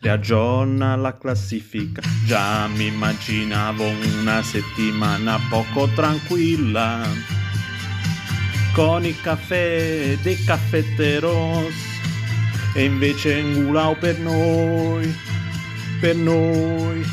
riaggiorna 0.00 0.96
la 0.96 1.16
classifica. 1.16 2.00
Già 2.24 2.66
mi 2.68 2.86
immaginavo 2.86 3.86
una 4.20 4.42
settimana 4.42 5.38
poco 5.48 5.88
tranquilla, 5.88 7.06
con 8.72 9.04
il 9.04 9.20
caffè 9.20 10.16
dei 10.22 10.42
caffetteros, 10.44 11.74
e 12.74 12.84
invece 12.84 13.42
Ngulao 13.42 13.96
per 13.96 14.18
noi, 14.18 15.14
per 16.00 16.16
noi, 16.16 17.04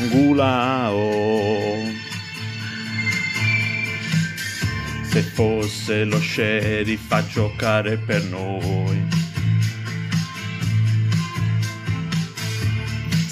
Ngulao. 0.00 1.96
Se 5.02 5.22
fosse 5.22 6.04
lo 6.04 6.20
sheriff 6.20 7.10
a 7.10 7.26
giocare 7.26 7.96
per 7.96 8.22
noi. 8.24 9.17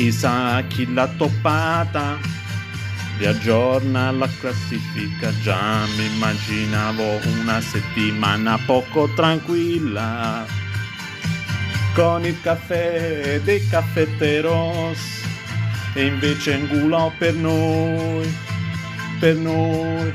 Chissà 0.00 0.62
chi 0.66 0.90
l'ha 0.94 1.06
toppata. 1.08 2.18
Riaggiorna 3.18 4.10
la 4.10 4.26
classifica. 4.40 5.30
Già 5.42 5.84
mi 5.94 6.06
immaginavo 6.06 7.20
una 7.38 7.60
settimana 7.60 8.58
poco 8.64 9.12
tranquilla. 9.12 10.46
Con 11.92 12.24
il 12.24 12.40
caffè 12.40 13.42
dei 13.44 13.68
caffetteros. 13.68 14.98
E 15.92 16.06
invece 16.06 16.56
Ngulò 16.56 17.12
per 17.18 17.34
noi 17.34 18.26
per 19.18 19.36
noi. 19.36 20.14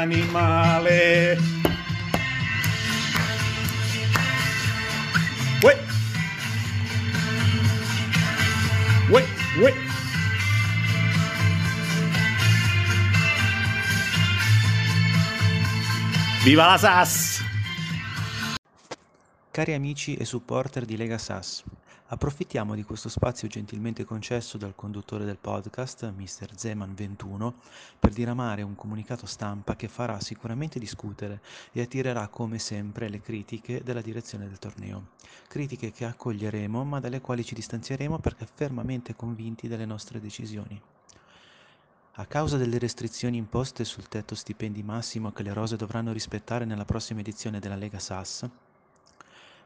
animale. 0.00 1.36
Uè. 5.62 5.76
Uè, 9.10 9.24
uè. 9.60 9.74
Viva 16.42 16.66
la 16.66 16.78
SAS! 16.78 17.44
Cari 19.50 19.74
amici 19.74 20.14
e 20.14 20.24
supporter 20.24 20.86
di 20.86 20.96
Lega 20.96 21.18
SAS, 21.18 21.62
approfittiamo 22.12 22.74
di 22.74 22.82
questo 22.82 23.08
spazio 23.08 23.46
gentilmente 23.46 24.04
concesso 24.04 24.58
dal 24.58 24.74
conduttore 24.74 25.24
del 25.24 25.38
podcast, 25.38 26.12
Mr. 26.12 26.54
Zeman21, 26.56 27.52
per 28.00 28.12
diramare 28.12 28.62
un 28.62 28.74
comunicato 28.74 29.26
stampa 29.26 29.76
che 29.76 29.86
farà 29.86 30.18
sicuramente 30.18 30.80
discutere 30.80 31.40
e 31.70 31.82
attirerà 31.82 32.26
come 32.26 32.58
sempre 32.58 33.08
le 33.08 33.20
critiche 33.20 33.82
della 33.84 34.00
direzione 34.00 34.48
del 34.48 34.58
torneo. 34.58 35.10
Critiche 35.46 35.92
che 35.92 36.04
accoglieremo 36.04 36.82
ma 36.82 36.98
dalle 36.98 37.20
quali 37.20 37.44
ci 37.44 37.54
distanzieremo 37.54 38.18
perché 38.18 38.44
fermamente 38.52 39.14
convinti 39.14 39.68
delle 39.68 39.86
nostre 39.86 40.18
decisioni. 40.18 40.80
A 42.14 42.26
causa 42.26 42.56
delle 42.56 42.78
restrizioni 42.78 43.36
imposte 43.36 43.84
sul 43.84 44.08
tetto 44.08 44.34
stipendi 44.34 44.82
massimo 44.82 45.30
che 45.30 45.44
le 45.44 45.52
rose 45.52 45.76
dovranno 45.76 46.10
rispettare 46.10 46.64
nella 46.64 46.84
prossima 46.84 47.20
edizione 47.20 47.60
della 47.60 47.76
Lega 47.76 48.00
SAS, 48.00 48.50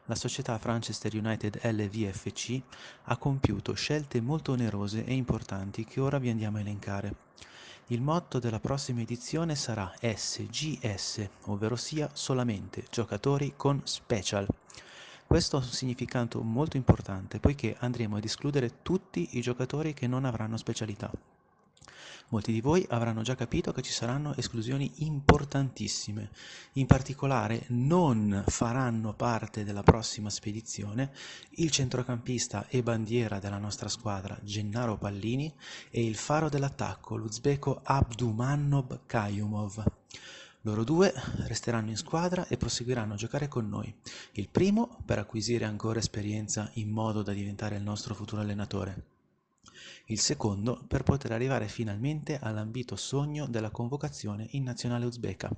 la 0.05 0.15
società 0.15 0.57
Franchester 0.57 1.15
United 1.15 1.59
LVFC 1.63 2.61
ha 3.03 3.17
compiuto 3.17 3.73
scelte 3.73 4.21
molto 4.21 4.51
onerose 4.51 5.03
e 5.03 5.13
importanti 5.13 5.83
che 5.83 5.99
ora 5.99 6.19
vi 6.19 6.29
andiamo 6.29 6.57
a 6.57 6.61
elencare. 6.61 7.15
Il 7.87 8.01
motto 8.01 8.39
della 8.39 8.59
prossima 8.59 9.01
edizione 9.01 9.55
sarà 9.55 9.91
SGS, 9.99 11.27
ovvero 11.43 11.75
sia 11.75 12.09
solamente 12.13 12.85
giocatori 12.89 13.53
con 13.55 13.81
special. 13.83 14.47
Questo 15.27 15.57
ha 15.57 15.59
un 15.59 15.65
significato 15.65 16.41
molto 16.41 16.77
importante 16.77 17.39
poiché 17.39 17.75
andremo 17.79 18.17
ad 18.17 18.23
escludere 18.23 18.81
tutti 18.83 19.29
i 19.37 19.41
giocatori 19.41 19.93
che 19.93 20.07
non 20.07 20.25
avranno 20.25 20.57
specialità. 20.57 21.11
Molti 22.29 22.51
di 22.51 22.59
voi 22.59 22.83
avranno 22.89 23.21
già 23.21 23.35
capito 23.35 23.71
che 23.71 23.83
ci 23.83 23.91
saranno 23.91 24.35
esclusioni 24.35 24.91
importantissime. 25.05 26.31
In 26.73 26.87
particolare 26.87 27.65
non 27.67 28.43
faranno 28.47 29.13
parte 29.13 29.63
della 29.63 29.83
prossima 29.83 30.31
spedizione 30.31 31.11
il 31.57 31.69
centrocampista 31.69 32.67
e 32.67 32.81
bandiera 32.81 33.37
della 33.37 33.59
nostra 33.59 33.89
squadra 33.89 34.39
Gennaro 34.41 34.97
Pallini 34.97 35.53
e 35.91 36.03
il 36.03 36.15
faro 36.15 36.49
dell'attacco 36.49 37.15
l'uzbeko 37.15 37.81
Abdumannob 37.83 39.01
Kayumov. 39.05 39.83
Loro 40.61 40.83
due 40.83 41.13
resteranno 41.45 41.91
in 41.91 41.97
squadra 41.97 42.47
e 42.47 42.57
proseguiranno 42.57 43.13
a 43.13 43.17
giocare 43.17 43.47
con 43.47 43.69
noi. 43.69 43.93
Il 44.31 44.49
primo 44.49 44.97
per 45.05 45.19
acquisire 45.19 45.65
ancora 45.65 45.99
esperienza 45.99 46.71
in 46.73 46.89
modo 46.89 47.21
da 47.21 47.33
diventare 47.33 47.75
il 47.75 47.83
nostro 47.83 48.15
futuro 48.15 48.41
allenatore 48.41 49.13
il 50.05 50.19
secondo 50.19 50.83
per 50.87 51.03
poter 51.03 51.31
arrivare 51.31 51.67
finalmente 51.67 52.37
all'ambito 52.39 52.95
sogno 52.95 53.47
della 53.47 53.71
convocazione 53.71 54.47
in 54.51 54.63
nazionale 54.63 55.05
uzbeka. 55.05 55.49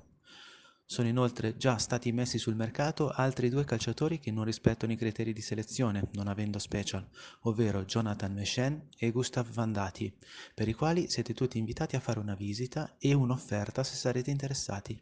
Sono 0.90 1.06
inoltre 1.06 1.58
già 1.58 1.76
stati 1.76 2.12
messi 2.12 2.38
sul 2.38 2.54
mercato 2.54 3.10
altri 3.10 3.50
due 3.50 3.64
calciatori 3.64 4.18
che 4.18 4.30
non 4.30 4.44
rispettano 4.44 4.92
i 4.92 4.96
criteri 4.96 5.34
di 5.34 5.42
selezione, 5.42 6.08
non 6.12 6.28
avendo 6.28 6.58
special, 6.58 7.06
ovvero 7.42 7.84
Jonathan 7.84 8.32
Meshen 8.32 8.88
e 8.96 9.10
Gustav 9.10 9.46
Vandati, 9.52 10.10
per 10.54 10.66
i 10.66 10.72
quali 10.72 11.10
siete 11.10 11.34
tutti 11.34 11.58
invitati 11.58 11.94
a 11.94 12.00
fare 12.00 12.20
una 12.20 12.34
visita 12.34 12.94
e 12.98 13.12
un'offerta 13.12 13.84
se 13.84 13.96
sarete 13.96 14.30
interessati. 14.30 14.98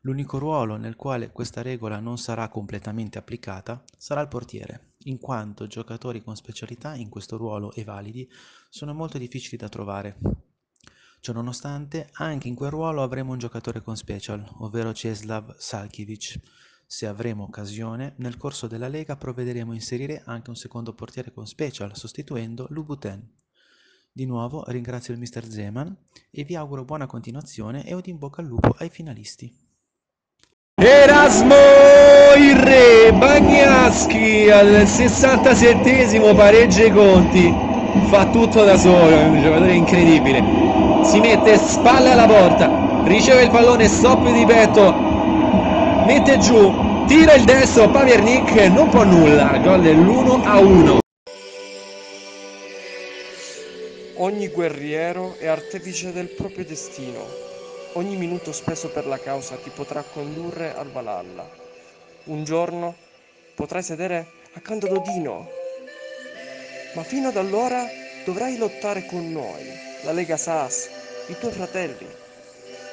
L'unico 0.00 0.38
ruolo 0.38 0.76
nel 0.76 0.96
quale 0.96 1.32
questa 1.32 1.60
regola 1.60 1.98
non 2.00 2.16
sarà 2.16 2.48
completamente 2.48 3.18
applicata 3.18 3.84
sarà 3.98 4.22
il 4.22 4.28
portiere, 4.28 4.93
in 5.04 5.18
quanto 5.18 5.66
giocatori 5.66 6.22
con 6.22 6.36
specialità 6.36 6.94
in 6.94 7.08
questo 7.08 7.36
ruolo 7.36 7.72
e 7.72 7.84
validi 7.84 8.30
sono 8.68 8.94
molto 8.94 9.18
difficili 9.18 9.56
da 9.56 9.68
trovare. 9.68 10.18
Ciononostante, 11.20 12.10
anche 12.12 12.48
in 12.48 12.54
quel 12.54 12.70
ruolo 12.70 13.02
avremo 13.02 13.32
un 13.32 13.38
giocatore 13.38 13.82
con 13.82 13.96
special, 13.96 14.46
ovvero 14.58 14.92
Ceslav 14.92 15.56
Salkiewicz. 15.56 16.38
Se 16.86 17.06
avremo 17.06 17.44
occasione, 17.44 18.12
nel 18.18 18.36
corso 18.36 18.66
della 18.66 18.88
Lega 18.88 19.16
provvederemo 19.16 19.72
a 19.72 19.74
inserire 19.74 20.22
anche 20.26 20.50
un 20.50 20.56
secondo 20.56 20.92
portiere 20.92 21.32
con 21.32 21.46
special, 21.46 21.96
sostituendo 21.96 22.66
Lubuten. 22.68 23.26
Di 24.12 24.26
nuovo 24.26 24.64
ringrazio 24.66 25.12
il 25.12 25.18
mister 25.18 25.44
Zeman 25.50 25.96
e 26.30 26.44
vi 26.44 26.54
auguro 26.54 26.84
buona 26.84 27.06
continuazione 27.06 27.84
e 27.86 27.94
un 27.94 28.02
in 28.04 28.18
bocca 28.18 28.42
al 28.42 28.46
lupo 28.46 28.74
ai 28.78 28.90
finalisti. 28.90 29.52
Erasmo 30.74 31.54
il 32.36 32.56
re 32.56 33.03
Bagnaschi 33.18 34.50
al 34.50 34.82
67esimo 34.82 36.34
pareggia 36.34 36.84
i 36.84 36.90
conti 36.90 37.54
fa 38.08 38.26
tutto 38.26 38.64
da 38.64 38.76
solo, 38.76 39.10
è 39.10 39.24
un 39.24 39.40
giocatore 39.40 39.72
incredibile. 39.72 40.42
Si 41.04 41.20
mette 41.20 41.56
spalle 41.56 42.10
alla 42.10 42.26
porta, 42.26 43.02
riceve 43.04 43.44
il 43.44 43.50
pallone, 43.50 43.86
stop 43.86 44.30
di 44.32 44.44
petto, 44.44 44.92
mette 46.06 46.38
giù, 46.38 47.04
tira 47.06 47.34
il 47.34 47.44
destro, 47.44 47.88
Paviernik 47.88 48.50
non 48.72 48.88
può 48.88 49.04
nulla, 49.04 49.58
gol 49.58 49.82
dell'1 49.82 50.40
a 50.44 50.58
1. 50.58 50.98
Ogni 54.16 54.48
guerriero 54.48 55.36
è 55.38 55.46
artefice 55.46 56.12
del 56.12 56.28
proprio 56.28 56.64
destino. 56.64 57.20
Ogni 57.94 58.16
minuto 58.16 58.52
speso 58.52 58.88
per 58.88 59.06
la 59.06 59.18
causa 59.18 59.54
ti 59.56 59.70
potrà 59.72 60.02
condurre 60.02 60.74
al 60.76 60.90
Valhalla. 60.90 61.48
Un 62.24 62.42
giorno 62.42 62.94
potrai 63.54 63.82
sedere 63.82 64.26
accanto 64.54 64.86
ad 64.86 64.92
Odino 64.92 65.62
ma 66.94 67.02
fino 67.02 67.28
ad 67.28 67.36
allora 67.36 67.84
dovrai 68.24 68.56
lottare 68.56 69.04
con 69.04 69.30
noi, 69.30 69.64
la 70.04 70.12
Lega 70.12 70.36
SAS, 70.36 70.88
i 71.28 71.36
tuoi 71.38 71.52
fratelli. 71.52 72.06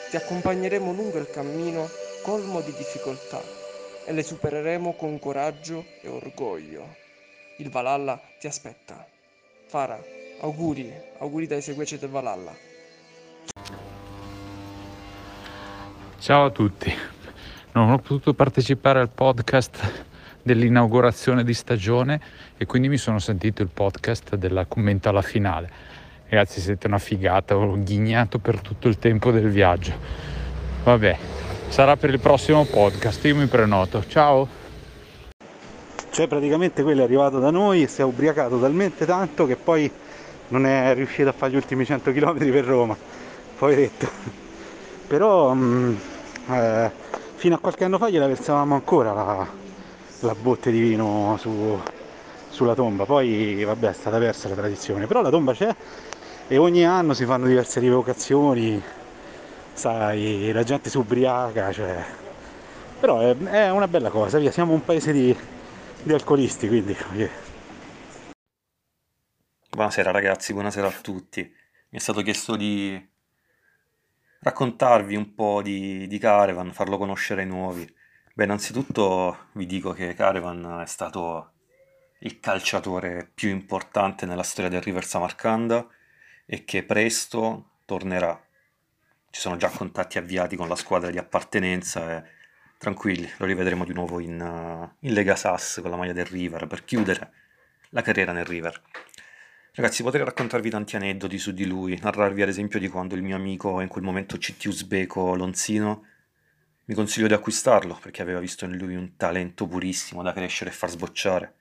Ti 0.09 0.15
accompagneremo 0.15 0.91
lungo 0.91 1.19
il 1.19 1.29
cammino 1.29 1.87
colmo 2.23 2.61
di 2.61 2.73
difficoltà 2.73 3.41
e 4.05 4.11
le 4.11 4.23
supereremo 4.23 4.93
con 4.93 5.19
coraggio 5.19 5.85
e 6.01 6.09
orgoglio. 6.09 6.95
Il 7.57 7.69
Valhalla 7.69 8.19
ti 8.39 8.47
aspetta. 8.47 9.07
Fara, 9.67 9.99
auguri, 10.41 10.91
auguri 11.19 11.45
dai 11.45 11.61
seguaci 11.61 11.99
del 11.99 12.09
Valhalla. 12.09 12.53
Ciao 16.17 16.45
a 16.45 16.49
tutti, 16.49 16.91
non 17.73 17.91
ho 17.91 17.97
potuto 17.97 18.33
partecipare 18.33 18.99
al 18.99 19.09
podcast 19.09 20.09
dell'inaugurazione 20.43 21.43
di 21.43 21.53
stagione 21.53 22.19
e 22.57 22.65
quindi 22.65 22.89
mi 22.89 22.97
sono 22.97 23.19
sentito 23.19 23.61
il 23.61 23.69
podcast 23.73 24.35
della 24.35 24.65
commento 24.65 25.09
alla 25.09 25.21
finale. 25.21 25.69
Ragazzi 26.29 26.61
siete 26.61 26.87
una 26.87 26.97
figata, 26.97 27.57
ho 27.57 27.77
ghignato 27.83 28.39
per 28.39 28.61
tutto 28.61 28.87
il 28.87 28.97
tempo 28.97 29.31
del 29.31 29.49
viaggio. 29.49 29.93
Vabbè, 30.83 31.17
sarà 31.67 31.97
per 31.97 32.09
il 32.09 32.19
prossimo 32.19 32.65
podcast, 32.65 33.23
io 33.25 33.35
mi 33.35 33.47
prenoto. 33.47 34.05
Ciao! 34.07 34.47
Cioè 36.09 36.27
praticamente 36.27 36.83
quello 36.83 37.01
è 37.01 37.03
arrivato 37.03 37.39
da 37.39 37.51
noi 37.51 37.83
e 37.83 37.87
si 37.87 38.01
è 38.01 38.03
ubriacato 38.03 38.59
talmente 38.59 39.05
tanto 39.05 39.45
che 39.45 39.55
poi 39.55 39.89
non 40.49 40.65
è 40.65 40.93
riuscito 40.93 41.29
a 41.29 41.31
fare 41.31 41.51
gli 41.51 41.55
ultimi 41.55 41.85
100 41.85 42.11
km 42.11 42.37
per 42.37 42.65
Roma. 42.65 42.97
Poveretto. 43.57 44.09
Però 45.07 45.53
mh, 45.53 45.63
mm, 45.63 45.95
eh, 46.53 46.91
fino 47.35 47.55
a 47.55 47.59
qualche 47.59 47.83
anno 47.83 47.97
fa 47.97 48.09
gliela 48.09 48.27
versavamo 48.27 48.73
ancora 48.73 49.13
la, 49.13 49.47
la 50.21 50.35
botte 50.35 50.71
di 50.71 50.79
vino 50.79 51.35
su, 51.39 51.79
sulla 52.49 52.75
tomba. 52.75 53.05
Poi 53.05 53.63
vabbè 53.63 53.89
è 53.89 53.93
stata 53.93 54.17
persa 54.17 54.49
la 54.49 54.55
tradizione, 54.55 55.07
però 55.07 55.21
la 55.21 55.29
tomba 55.29 55.53
c'è 55.53 55.75
e 56.47 56.57
ogni 56.57 56.85
anno 56.85 57.13
si 57.13 57.25
fanno 57.25 57.47
diverse 57.47 57.79
rievocazioni, 57.79 58.81
sai, 59.73 60.51
la 60.51 60.63
gente 60.63 60.89
si 60.89 60.97
ubriaca, 60.97 61.71
cioè... 61.71 62.03
però 62.99 63.19
è, 63.21 63.37
è, 63.37 63.69
una 63.69 63.87
bella 63.87 64.09
cosa, 64.09 64.37
via, 64.37 64.51
siamo 64.51 64.73
un 64.73 64.83
paese 64.83 65.13
di, 65.13 65.35
di 66.03 66.13
alcolisti, 66.13 66.67
quindi... 66.67 66.97
Buonasera 69.69 70.11
ragazzi, 70.11 70.51
buonasera 70.51 70.87
a 70.87 70.91
tutti. 71.01 71.41
Mi 71.41 71.97
è 71.97 72.01
stato 72.01 72.21
chiesto 72.21 72.57
di 72.57 73.09
raccontarvi 74.41 75.15
un 75.15 75.33
po' 75.33 75.61
di, 75.61 76.05
di 76.07 76.17
Caravan, 76.17 76.73
farlo 76.73 76.97
conoscere 76.97 77.43
ai 77.43 77.47
nuovi. 77.47 77.89
Beh, 78.41 78.47
innanzitutto 78.47 79.49
vi 79.51 79.67
dico 79.67 79.91
che 79.91 80.15
Caravan 80.15 80.81
è 80.81 80.87
stato 80.87 81.51
il 82.21 82.39
calciatore 82.39 83.29
più 83.31 83.49
importante 83.49 84.25
nella 84.25 84.41
storia 84.41 84.67
del 84.67 84.81
River 84.81 85.05
Samarcanda 85.05 85.87
e 86.47 86.63
che 86.63 86.81
presto 86.81 87.73
tornerà. 87.85 88.43
Ci 89.29 89.39
sono 89.39 89.57
già 89.57 89.69
contatti 89.69 90.17
avviati 90.17 90.55
con 90.55 90.67
la 90.67 90.75
squadra 90.75 91.11
di 91.11 91.19
appartenenza 91.19 92.17
e 92.17 92.23
tranquilli, 92.79 93.29
lo 93.37 93.45
rivedremo 93.45 93.85
di 93.85 93.93
nuovo 93.93 94.19
in, 94.19 94.41
uh, 94.41 95.05
in 95.05 95.13
Lega 95.13 95.35
Sass 95.35 95.79
con 95.79 95.91
la 95.91 95.97
maglia 95.97 96.13
del 96.13 96.25
River 96.25 96.65
per 96.65 96.83
chiudere 96.83 97.31
la 97.89 98.01
carriera 98.01 98.31
nel 98.31 98.45
River. 98.45 98.81
Ragazzi, 99.73 100.01
potrei 100.01 100.25
raccontarvi 100.25 100.71
tanti 100.71 100.95
aneddoti 100.95 101.37
su 101.37 101.51
di 101.51 101.67
lui, 101.67 101.99
narrarvi 102.01 102.41
ad 102.41 102.49
esempio 102.49 102.79
di 102.79 102.87
quando 102.87 103.13
il 103.13 103.21
mio 103.21 103.35
amico, 103.35 103.81
in 103.81 103.87
quel 103.87 104.03
momento 104.03 104.37
CT 104.37 104.65
Uzbeko 104.65 105.35
Lonzino, 105.35 106.05
mi 106.91 106.97
consiglio 106.97 107.27
di 107.27 107.33
acquistarlo 107.33 107.97
perché 108.01 108.21
aveva 108.21 108.41
visto 108.41 108.65
in 108.65 108.75
lui 108.75 108.95
un 108.95 109.15
talento 109.15 109.65
purissimo 109.65 110.21
da 110.21 110.33
crescere 110.33 110.71
e 110.71 110.73
far 110.73 110.89
sbocciare. 110.89 111.53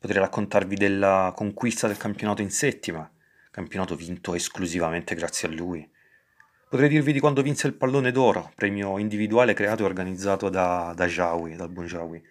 Potrei 0.00 0.22
raccontarvi 0.22 0.76
della 0.76 1.34
conquista 1.36 1.88
del 1.88 1.98
campionato 1.98 2.40
in 2.40 2.50
settima, 2.50 3.06
campionato 3.50 3.94
vinto 3.94 4.34
esclusivamente 4.34 5.14
grazie 5.14 5.48
a 5.48 5.50
lui. 5.50 5.86
Potrei 6.70 6.88
dirvi 6.88 7.12
di 7.12 7.20
quando 7.20 7.42
vinse 7.42 7.66
il 7.66 7.74
pallone 7.74 8.12
d'oro, 8.12 8.50
premio 8.54 8.96
individuale 8.96 9.52
creato 9.52 9.82
e 9.82 9.86
organizzato 9.86 10.48
da, 10.48 10.94
da 10.96 11.06
Jawi, 11.06 11.54
dal 11.56 11.68
buon 11.68 11.84
Jawi, 11.84 12.22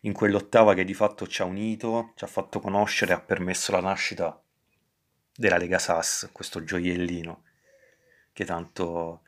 in 0.00 0.14
quell'ottava 0.14 0.72
che 0.72 0.84
di 0.84 0.94
fatto 0.94 1.26
ci 1.26 1.42
ha 1.42 1.44
unito, 1.44 2.12
ci 2.16 2.24
ha 2.24 2.26
fatto 2.26 2.58
conoscere 2.58 3.12
e 3.12 3.16
ha 3.16 3.20
permesso 3.20 3.70
la 3.70 3.80
nascita 3.80 4.42
della 5.36 5.58
Lega 5.58 5.78
Sass, 5.78 6.30
questo 6.32 6.64
gioiellino 6.64 7.42
che 8.32 8.46
tanto, 8.46 9.20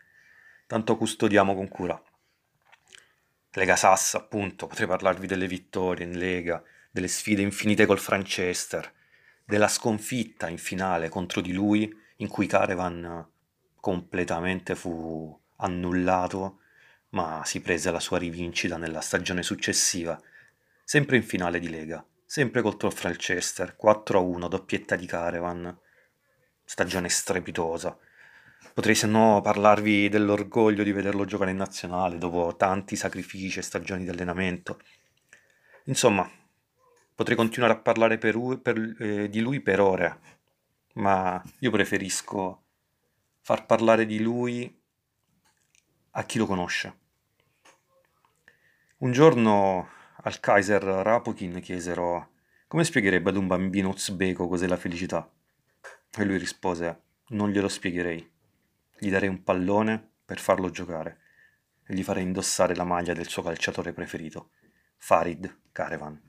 tanto 0.67 0.97
custodiamo 0.97 1.55
con 1.55 1.69
cura. 1.69 2.03
Lega 3.56 3.75
Sass, 3.75 4.12
appunto, 4.17 4.67
potrei 4.67 4.87
parlarvi 4.87 5.26
delle 5.26 5.47
vittorie 5.47 6.05
in 6.05 6.19
Lega, 6.19 6.63
delle 6.91 7.08
sfide 7.08 7.41
infinite 7.41 7.86
col 7.86 7.98
Franchester, 7.98 8.93
della 9.46 9.69
sconfitta 9.69 10.51
in 10.51 10.58
finale 10.58 11.08
contro 11.08 11.41
di 11.41 11.55
lui, 11.55 11.91
in 12.17 12.29
cui 12.29 12.46
Caravan 12.46 13.27
completamente 13.81 14.75
fu 14.75 15.34
annullato, 15.56 16.58
ma 17.10 17.41
si 17.46 17.63
prese 17.63 17.91
la 17.91 17.98
sua 17.98 18.19
rivincita 18.19 18.77
nella 18.77 19.01
stagione 19.01 19.43
successiva, 19.43 20.20
sempre 20.84 21.17
in 21.17 21.22
finale 21.22 21.58
di 21.58 21.70
Lega, 21.70 22.05
sempre 22.27 22.60
contro 22.60 22.89
il 22.89 22.94
Franchester, 22.94 23.75
4-1, 23.82 24.48
doppietta 24.48 24.96
di 24.96 25.06
Caravan, 25.06 25.75
stagione 26.63 27.08
strepitosa, 27.08 27.96
Potrei 28.77 28.95
se 28.95 29.06
no 29.06 29.41
parlarvi 29.41 30.11
dell'orgoglio 30.11 30.83
di 30.83 30.93
vederlo 30.93 31.25
giocare 31.25 31.51
in 31.51 31.56
nazionale 31.56 32.19
dopo 32.19 32.56
tanti 32.56 32.95
sacrifici 32.95 33.59
e 33.59 33.63
stagioni 33.63 34.03
di 34.03 34.11
allenamento. 34.11 34.79
Insomma, 35.85 36.31
potrei 37.15 37.39
continuare 37.39 37.73
a 37.73 37.79
parlare 37.79 38.19
per, 38.19 38.37
per, 38.61 38.97
eh, 38.99 39.31
di 39.31 39.41
lui 39.41 39.63
per 39.63 39.81
ore, 39.81 40.19
ma 40.97 41.43
io 41.61 41.71
preferisco 41.71 42.65
far 43.41 43.65
parlare 43.65 44.05
di 44.05 44.21
lui 44.21 44.79
a 46.11 46.25
chi 46.25 46.37
lo 46.37 46.45
conosce. 46.45 46.99
Un 48.99 49.11
giorno 49.11 49.89
al 50.21 50.39
Kaiser 50.39 50.83
Rapokin 50.83 51.61
chiesero 51.63 52.29
come 52.69 52.85
spiegherebbe 52.85 53.31
ad 53.31 53.37
un 53.37 53.47
bambino 53.47 53.89
uzbeko 53.89 54.47
cos'è 54.47 54.67
la 54.67 54.77
felicità? 54.77 55.27
E 56.15 56.25
lui 56.27 56.37
rispose 56.37 57.05
non 57.29 57.49
glielo 57.49 57.69
spiegherei 57.69 58.35
gli 58.98 59.10
darei 59.10 59.29
un 59.29 59.43
pallone 59.43 60.12
per 60.24 60.38
farlo 60.38 60.70
giocare 60.70 61.19
e 61.86 61.94
gli 61.94 62.03
farei 62.03 62.22
indossare 62.22 62.74
la 62.74 62.84
maglia 62.84 63.12
del 63.12 63.29
suo 63.29 63.43
calciatore 63.43 63.93
preferito, 63.93 64.50
Farid 64.96 65.58
Caravan. 65.72 66.20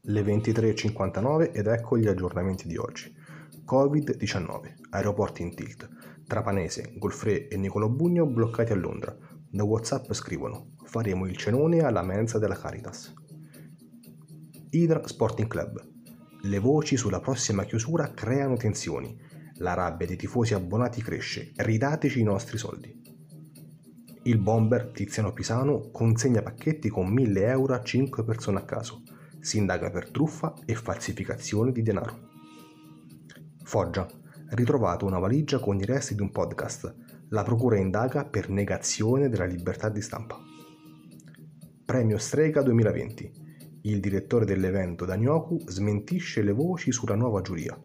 Le 0.00 0.22
23.59 0.22 1.54
ed 1.54 1.66
ecco 1.66 1.98
gli 1.98 2.06
aggiornamenti 2.06 2.66
di 2.66 2.78
oggi. 2.78 3.14
Covid-19, 3.66 4.88
aeroporti 4.88 5.42
in 5.42 5.54
tilt, 5.54 5.86
Trapanese, 6.28 6.92
Golfre 6.98 7.48
e 7.48 7.56
Nicolò 7.56 7.88
Bugno 7.88 8.26
bloccati 8.26 8.72
a 8.72 8.76
Londra. 8.76 9.16
Da 9.48 9.64
Whatsapp 9.64 10.12
scrivono: 10.12 10.74
Faremo 10.84 11.26
il 11.26 11.34
cenone 11.38 11.78
alla 11.78 12.02
mensa 12.02 12.38
della 12.38 12.54
Caritas. 12.54 13.14
Idra 14.68 15.08
Sporting 15.08 15.48
Club. 15.48 15.82
Le 16.42 16.58
voci 16.58 16.98
sulla 16.98 17.20
prossima 17.20 17.64
chiusura 17.64 18.12
creano 18.12 18.58
tensioni. 18.58 19.18
La 19.54 19.72
rabbia 19.72 20.06
dei 20.06 20.16
tifosi 20.16 20.52
abbonati 20.52 21.00
cresce. 21.00 21.52
Ridateci 21.56 22.20
i 22.20 22.24
nostri 22.24 22.58
soldi. 22.58 22.94
Il 24.24 24.36
bomber 24.36 24.90
Tiziano 24.90 25.32
Pisano 25.32 25.88
consegna 25.90 26.42
pacchetti 26.42 26.90
con 26.90 27.08
1000 27.08 27.46
euro 27.46 27.72
a 27.72 27.82
5 27.82 28.22
persone 28.22 28.58
a 28.58 28.64
caso. 28.64 29.00
Si 29.40 29.56
indaga 29.56 29.88
per 29.88 30.10
truffa 30.10 30.52
e 30.66 30.74
falsificazione 30.74 31.72
di 31.72 31.80
denaro. 31.80 32.28
Foggia. 33.62 34.06
Ritrovato 34.50 35.04
una 35.04 35.18
valigia 35.18 35.58
con 35.58 35.78
i 35.78 35.84
resti 35.84 36.14
di 36.14 36.22
un 36.22 36.30
podcast. 36.30 36.94
La 37.28 37.42
procura 37.42 37.76
indaga 37.76 38.24
per 38.24 38.48
negazione 38.48 39.28
della 39.28 39.44
libertà 39.44 39.90
di 39.90 40.00
stampa. 40.00 40.38
Premio 41.84 42.16
Strega 42.16 42.62
2020. 42.62 43.80
Il 43.82 44.00
direttore 44.00 44.46
dell'evento 44.46 45.04
Danioku 45.04 45.58
smentisce 45.66 46.40
le 46.40 46.52
voci 46.52 46.92
sulla 46.92 47.14
nuova 47.14 47.42
giuria. 47.42 47.78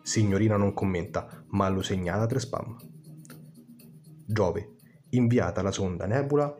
Signorina 0.00 0.56
non 0.56 0.72
commenta, 0.72 1.44
ma 1.48 1.68
lo 1.68 1.82
segnala 1.82 2.24
tre 2.24 2.40
spam. 2.40 2.74
Giove. 4.24 4.76
Inviata 5.10 5.60
la 5.60 5.70
sonda 5.70 6.06
Nebula 6.06 6.58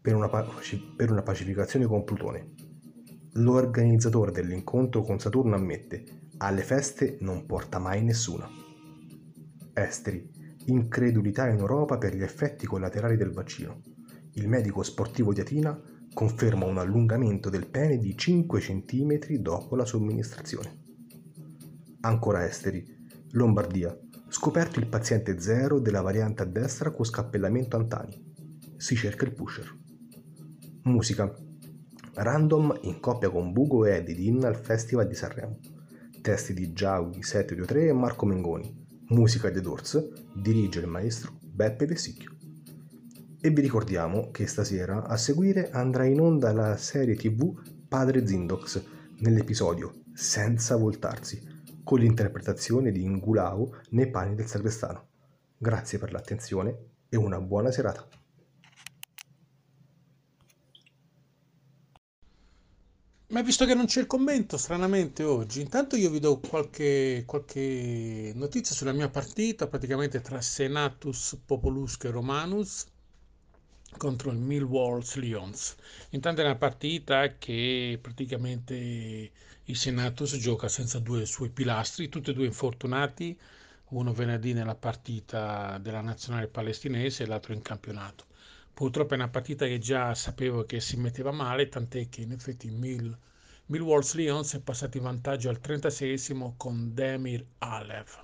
per 0.00 0.14
una, 0.14 0.28
paci- 0.28 0.94
per 0.94 1.10
una 1.10 1.22
pacificazione 1.22 1.86
con 1.86 2.04
Plutone. 2.04 2.52
L'organizzatore 3.32 4.30
dell'incontro 4.30 5.02
con 5.02 5.18
Saturno 5.18 5.56
ammette, 5.56 6.28
alle 6.38 6.62
feste 6.62 7.16
non 7.22 7.44
porta 7.44 7.80
mai 7.80 8.04
nessuna. 8.04 8.63
Esteri. 9.74 10.30
Incredulità 10.66 11.48
in 11.48 11.58
Europa 11.58 11.98
per 11.98 12.14
gli 12.14 12.22
effetti 12.22 12.64
collaterali 12.64 13.16
del 13.16 13.32
vaccino. 13.32 13.82
Il 14.34 14.48
medico 14.48 14.82
sportivo 14.84 15.32
di 15.32 15.40
Atina 15.40 15.78
conferma 16.12 16.64
un 16.64 16.78
allungamento 16.78 17.50
del 17.50 17.66
pene 17.66 17.98
di 17.98 18.16
5 18.16 18.60
cm 18.60 19.18
dopo 19.40 19.74
la 19.74 19.84
somministrazione. 19.84 20.82
Ancora 22.00 22.46
esteri. 22.46 22.86
Lombardia. 23.32 23.98
Scoperto 24.28 24.78
il 24.78 24.86
paziente 24.86 25.40
zero 25.40 25.80
della 25.80 26.00
variante 26.00 26.42
a 26.42 26.46
destra 26.46 26.92
con 26.92 27.04
scappellamento 27.04 27.76
Antani. 27.76 28.32
Si 28.76 28.94
cerca 28.94 29.24
il 29.24 29.32
pusher. 29.32 29.76
Musica. 30.84 31.34
Random 32.14 32.78
in 32.82 33.00
coppia 33.00 33.28
con 33.28 33.52
Bugo 33.52 33.86
e 33.86 33.96
Eddie 33.96 34.14
Dean 34.14 34.44
al 34.44 34.56
Festival 34.56 35.08
di 35.08 35.14
Sanremo. 35.14 35.58
Testi 36.20 36.54
di 36.54 36.72
Giaui 36.72 37.22
723 37.22 37.88
e 37.88 37.92
Marco 37.92 38.24
Mengoni. 38.24 38.83
Musica 39.14 39.48
di 39.48 39.60
Doors. 39.60 40.32
Dirige 40.32 40.80
il 40.80 40.88
maestro 40.88 41.38
Beppe 41.40 41.86
Vessicchio. 41.86 42.32
E 43.40 43.50
vi 43.50 43.60
ricordiamo 43.60 44.32
che 44.32 44.48
stasera 44.48 45.06
a 45.06 45.16
seguire 45.16 45.70
andrà 45.70 46.04
in 46.04 46.20
onda 46.20 46.52
la 46.52 46.76
serie 46.76 47.14
tv 47.14 47.54
Padre 47.86 48.26
Zindox 48.26 48.82
nell'episodio 49.18 50.02
Senza 50.12 50.74
voltarsi, 50.74 51.40
con 51.84 52.00
l'interpretazione 52.00 52.90
di 52.90 53.04
Ingulao 53.04 53.82
nei 53.90 54.10
panni 54.10 54.34
del 54.34 54.46
sacrestano. 54.46 55.06
Grazie 55.56 55.98
per 55.98 56.10
l'attenzione 56.10 56.76
e 57.08 57.16
una 57.16 57.40
buona 57.40 57.70
serata. 57.70 58.08
Ma 63.34 63.42
visto 63.42 63.66
che 63.66 63.74
non 63.74 63.86
c'è 63.86 63.98
il 64.00 64.06
commento, 64.06 64.56
stranamente 64.56 65.24
oggi, 65.24 65.60
intanto 65.60 65.96
io 65.96 66.08
vi 66.08 66.20
do 66.20 66.38
qualche, 66.38 67.24
qualche 67.26 68.30
notizia 68.32 68.76
sulla 68.76 68.92
mia 68.92 69.08
partita, 69.08 69.66
praticamente 69.66 70.20
tra 70.20 70.40
Senatus 70.40 71.36
Populusque 71.44 72.10
Romanus 72.10 72.86
contro 73.96 74.30
il 74.30 74.38
Millwall 74.38 75.02
Lions. 75.16 75.74
Intanto 76.10 76.42
è 76.42 76.44
una 76.44 76.54
partita 76.54 77.36
che 77.36 77.98
praticamente 78.00 78.74
il 79.64 79.76
Senatus 79.76 80.36
gioca 80.36 80.68
senza 80.68 81.00
due 81.00 81.26
suoi 81.26 81.50
pilastri, 81.50 82.08
tutti 82.08 82.30
e 82.30 82.34
due 82.34 82.46
infortunati, 82.46 83.36
uno 83.88 84.12
venerdì 84.12 84.52
nella 84.52 84.76
partita 84.76 85.78
della 85.78 86.02
nazionale 86.02 86.46
palestinese 86.46 87.24
e 87.24 87.26
l'altro 87.26 87.52
in 87.52 87.62
campionato. 87.62 88.26
Purtroppo 88.74 89.12
è 89.12 89.16
una 89.16 89.28
partita 89.28 89.66
che 89.66 89.78
già 89.78 90.16
sapevo 90.16 90.64
che 90.64 90.80
si 90.80 90.96
metteva 90.96 91.30
male, 91.30 91.68
tant'è 91.68 92.08
che 92.08 92.22
in 92.22 92.32
effetti 92.32 92.68
Mill, 92.70 93.16
Millwall 93.66 94.02
Lions 94.14 94.52
è 94.54 94.60
passato 94.60 94.96
in 94.96 95.04
vantaggio 95.04 95.48
al 95.48 95.60
36esimo 95.62 96.54
con 96.56 96.92
Demir 96.92 97.46
Alev. 97.58 98.20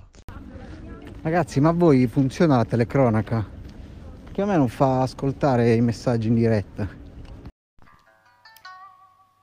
Ragazzi, 1.23 1.61
ma 1.61 1.69
a 1.69 1.73
voi 1.73 2.09
funziona 2.09 2.57
la 2.57 2.64
telecronaca? 2.64 3.49
Che 4.33 4.42
a 4.42 4.45
me 4.45 4.57
non 4.57 4.69
fa 4.69 5.02
ascoltare 5.02 5.73
i 5.73 5.80
messaggi 5.80 6.26
in 6.26 6.35
diretta. 6.35 6.88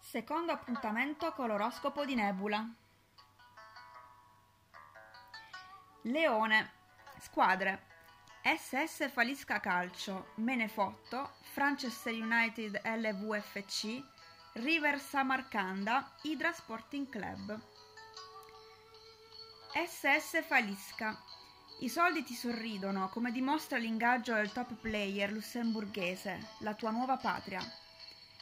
Secondo 0.01 0.51
appuntamento 0.51 1.31
con 1.31 1.47
l'oroscopo 1.47 2.03
di 2.03 2.15
Nebula. 2.15 2.69
Leone. 6.01 6.69
Squadre. 7.19 7.95
SS 8.47 9.09
Falisca 9.11 9.59
Calcio, 9.59 10.27
Menefotto, 10.35 11.31
Manchester 11.53 12.13
United 12.13 12.79
LVFC, 12.81 14.01
River 14.53 15.01
Samarcanda, 15.01 16.13
Hydra 16.21 16.53
Sporting 16.53 17.09
Club. 17.09 17.59
SS 19.73 20.45
Falisca. 20.47 21.21
I 21.81 21.89
soldi 21.89 22.23
ti 22.23 22.35
sorridono, 22.35 23.09
come 23.09 23.33
dimostra 23.33 23.77
l'ingaggio 23.77 24.33
del 24.35 24.53
top 24.53 24.75
player 24.75 25.29
lussemburghese, 25.29 26.51
la 26.59 26.73
tua 26.73 26.91
nuova 26.91 27.17
patria. 27.17 27.59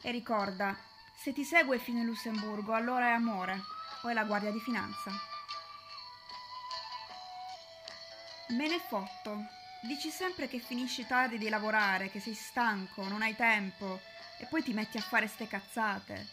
E 0.03 0.11
ricorda, 0.11 0.77
se 1.15 1.33
ti 1.33 1.43
segue 1.43 1.79
fino 1.79 2.01
in 2.01 2.05
Lussemburgo, 2.05 2.73
allora 2.73 3.07
è 3.07 3.13
amore 3.13 3.59
o 4.03 4.09
è 4.09 4.13
la 4.13 4.23
guardia 4.23 4.51
di 4.51 4.59
finanza. 4.59 5.09
Menefotto. 8.49 9.63
Dici 9.87 10.09
sempre 10.09 10.47
che 10.47 10.59
finisci 10.59 11.05
tardi 11.05 11.37
di 11.37 11.49
lavorare, 11.49 12.09
che 12.09 12.19
sei 12.19 12.33
stanco, 12.33 13.07
non 13.07 13.21
hai 13.21 13.35
tempo 13.35 13.99
e 14.39 14.45
poi 14.45 14.63
ti 14.63 14.73
metti 14.73 14.97
a 14.97 15.01
fare 15.01 15.27
ste 15.27 15.47
cazzate. 15.47 16.27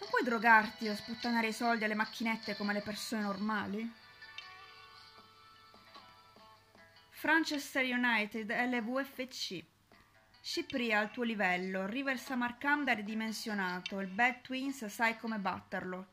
Non 0.00 0.08
puoi 0.08 0.22
drogarti 0.22 0.88
o 0.88 0.94
sputtanare 0.94 1.48
i 1.48 1.52
soldi 1.52 1.84
alle 1.84 1.94
macchinette 1.94 2.56
come 2.56 2.72
le 2.72 2.80
persone 2.80 3.22
normali? 3.22 4.02
Manchester 7.44 7.84
United 7.84 8.48
LVFC 8.48 9.64
Cipria 10.40 11.00
al 11.00 11.10
tuo 11.10 11.24
livello, 11.24 11.86
River 11.86 12.18
Samarcanda 12.18 12.92
è 12.92 12.94
ridimensionato, 12.94 13.98
il 13.98 14.06
Bad 14.06 14.42
Twins 14.42 14.84
sai 14.86 15.18
come 15.18 15.38
batterlo. 15.38 16.08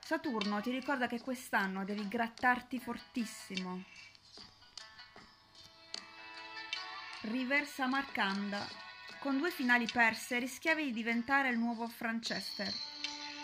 Saturno 0.00 0.60
ti 0.60 0.70
ricorda 0.70 1.06
che 1.06 1.20
quest'anno 1.20 1.84
devi 1.84 2.08
grattarti 2.08 2.80
fortissimo. 2.80 3.84
River 7.30 7.66
Samarcanda. 7.66 8.68
Con 9.18 9.38
due 9.38 9.50
finali 9.50 9.88
perse 9.90 10.38
rischiavi 10.38 10.84
di 10.84 10.92
diventare 10.92 11.48
il 11.48 11.56
nuovo 11.56 11.88
Franchester. 11.88 12.70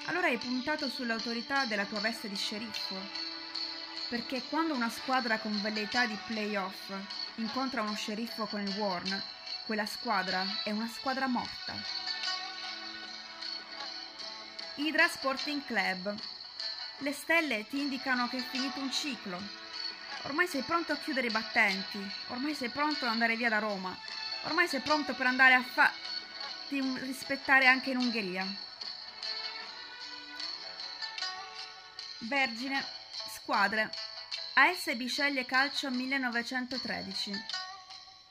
Allora 0.05 0.27
hai 0.27 0.37
puntato 0.37 0.87
sull'autorità 0.87 1.65
della 1.65 1.87
tua 1.87 2.01
veste 2.01 2.29
di 2.29 2.37
sceriffo. 2.37 2.95
Perché 4.11 4.43
quando 4.51 4.75
una 4.75 4.91
squadra 4.91 5.39
con 5.39 5.59
velleità 5.63 6.05
di 6.05 6.17
playoff 6.27 6.93
incontra 7.37 7.81
uno 7.81 7.95
sceriffo 7.95 8.45
con 8.45 8.61
il 8.61 8.77
Warn, 8.77 9.23
quella 9.65 9.87
squadra 9.87 10.45
è 10.63 10.71
una 10.73 10.89
squadra 10.89 11.27
morta. 11.27 11.73
Hydra 14.75 15.09
Sporting 15.09 15.65
Club. 15.65 16.15
Le 16.99 17.13
stelle 17.13 17.67
ti 17.67 17.81
indicano 17.81 18.29
che 18.29 18.37
è 18.37 18.43
finito 18.43 18.79
un 18.79 18.93
ciclo, 18.93 19.41
Ormai 20.23 20.47
sei 20.47 20.62
pronto 20.62 20.93
a 20.93 20.97
chiudere 20.97 21.29
i 21.29 21.31
battenti, 21.31 21.99
ormai 22.29 22.55
sei 22.55 22.69
pronto 22.69 23.05
ad 23.05 23.12
andare 23.12 23.37
via 23.37 23.49
da 23.49 23.59
Roma, 23.59 23.97
ormai 24.45 24.69
sei 24.69 24.81
pronto 24.81 25.15
per 25.15 25.27
andare 25.27 25.55
a 25.55 25.62
farti 25.62 26.81
rispettare 26.99 27.67
anche 27.67 27.91
in 27.91 27.97
Ungheria. 27.97 28.47
Vergine, 32.19 32.85
squadre, 33.33 33.91
AS 34.55 34.95
Biceglie 34.95 35.47
Calcio 35.47 35.91
1913. 35.91 37.33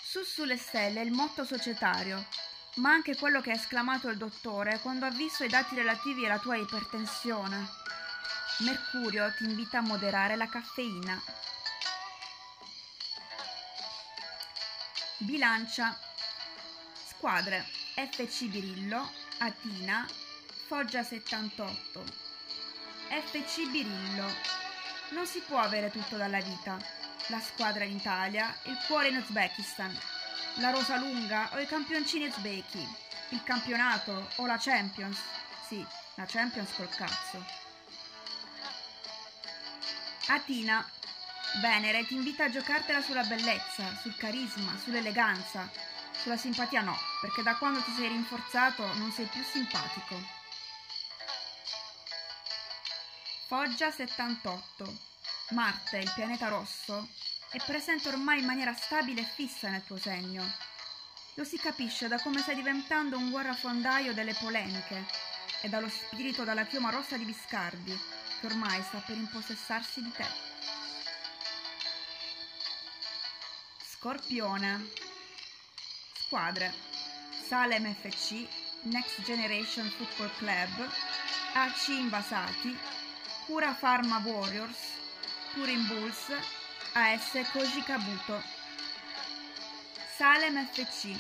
Su 0.01 0.24
sulle 0.24 0.58
stelle 0.58 1.01
il 1.01 1.12
motto 1.12 1.43
societario, 1.43 2.24
ma 2.75 2.91
anche 2.91 3.15
quello 3.15 3.41
che 3.41 3.51
ha 3.51 3.55
esclamato 3.55 4.10
il 4.10 4.17
dottore 4.17 4.79
quando 4.79 5.05
ha 5.05 5.12
visto 5.12 5.43
i 5.43 5.50
dati 5.50 5.75
relativi 5.75 6.25
alla 6.25 6.38
tua 6.38 6.55
ipertensione. 6.55 7.67
Mercurio 8.60 9.34
ti 9.38 9.46
invita 9.46 9.79
a 9.79 9.81
moderare 9.81 10.36
la 10.36 10.48
caffeina. 10.48 11.19
Bilancia. 15.21 15.99
Squadre 16.93 17.65
FC 17.95 18.45
Birillo, 18.45 19.11
Atina, 19.39 20.07
Foggia 20.67 21.03
78. 21.03 22.03
FC 23.09 23.69
Birillo. 23.69 24.25
Non 25.09 25.25
si 25.25 25.41
può 25.41 25.57
avere 25.57 25.91
tutto 25.91 26.15
dalla 26.15 26.39
vita. 26.39 26.77
La 27.27 27.41
squadra 27.41 27.83
in 27.83 27.97
Italia, 27.97 28.55
il 28.63 28.77
cuore 28.88 29.09
in 29.09 29.17
Uzbekistan, 29.17 29.93
la 30.55 30.71
rosa 30.71 30.97
lunga 30.97 31.49
o 31.53 31.59
i 31.59 31.67
campioncini 31.67 32.27
uzbeki, 32.27 32.88
il 33.29 33.43
campionato 33.43 34.29
o 34.38 34.45
la 34.45 34.57
Champions. 34.57 35.19
Sì, 35.67 35.85
la 36.15 36.25
Champions 36.25 36.73
col 36.75 36.89
cazzo. 36.89 37.45
Atina. 40.27 40.89
Venere 41.58 42.06
ti 42.06 42.13
invita 42.13 42.46
a 42.46 42.50
giocartela 42.50 43.01
sulla 43.01 43.24
bellezza, 43.24 43.98
sul 44.01 44.15
carisma, 44.15 44.77
sull'eleganza. 44.77 45.70
Sulla 46.22 46.38
simpatia 46.38 46.82
no, 46.82 46.96
perché 47.22 47.41
da 47.41 47.56
quando 47.56 47.82
ti 47.82 47.91
sei 47.94 48.10
rinforzato 48.10 48.86
non 48.94 49.12
sei 49.12 49.25
più 49.25 49.41
simpatico. 49.44 50.15
Foggia 53.48 53.89
78. 53.89 54.98
Marte, 55.50 55.98
il 55.98 56.12
pianeta 56.13 56.50
rosso, 56.50 57.10
è 57.50 57.58
presente 57.65 58.10
ormai 58.10 58.39
in 58.39 58.46
maniera 58.46 58.74
stabile 58.75 59.22
e 59.22 59.25
fissa 59.36 59.70
nel 59.70 59.84
tuo 59.84 59.98
segno. 59.98 60.44
Lo 61.34 61.44
si 61.44 61.58
capisce 61.58 62.08
da 62.08 62.20
come 62.20 62.41
stai 62.41 62.56
diventando 62.56 63.18
un 63.18 63.32
guerrafondaio 63.32 64.13
delle 64.13 64.36
polemiche 64.36 65.06
e 65.62 65.70
dallo 65.70 65.89
spirito 65.89 66.44
dalla 66.44 66.65
chioma 66.65 66.91
rossa 66.91 67.18
di 67.18 67.25
Viscardi, 67.25 68.00
che 68.39 68.46
ormai 68.46 68.82
sta 68.84 69.00
per 69.00 69.18
impossessarsi 69.18 70.03
di 70.03 70.12
te. 70.12 70.49
Scorpione. 74.00 74.91
Squadre. 76.13 76.74
Salem 77.46 77.94
FC, 77.94 78.48
Next 78.84 79.22
Generation 79.24 79.89
Football 79.89 80.32
Club, 80.38 80.89
AC 81.56 81.89
Invasati, 81.89 82.77
Cura 83.46 83.75
Pharma 83.77 84.22
Warriors, 84.24 84.77
Turin 85.51 85.86
Bulls, 85.88 86.32
AS 86.94 87.46
Koji 87.51 87.84
Kabuto. 87.84 88.41
Salem 90.15 90.65
FC. 90.65 91.13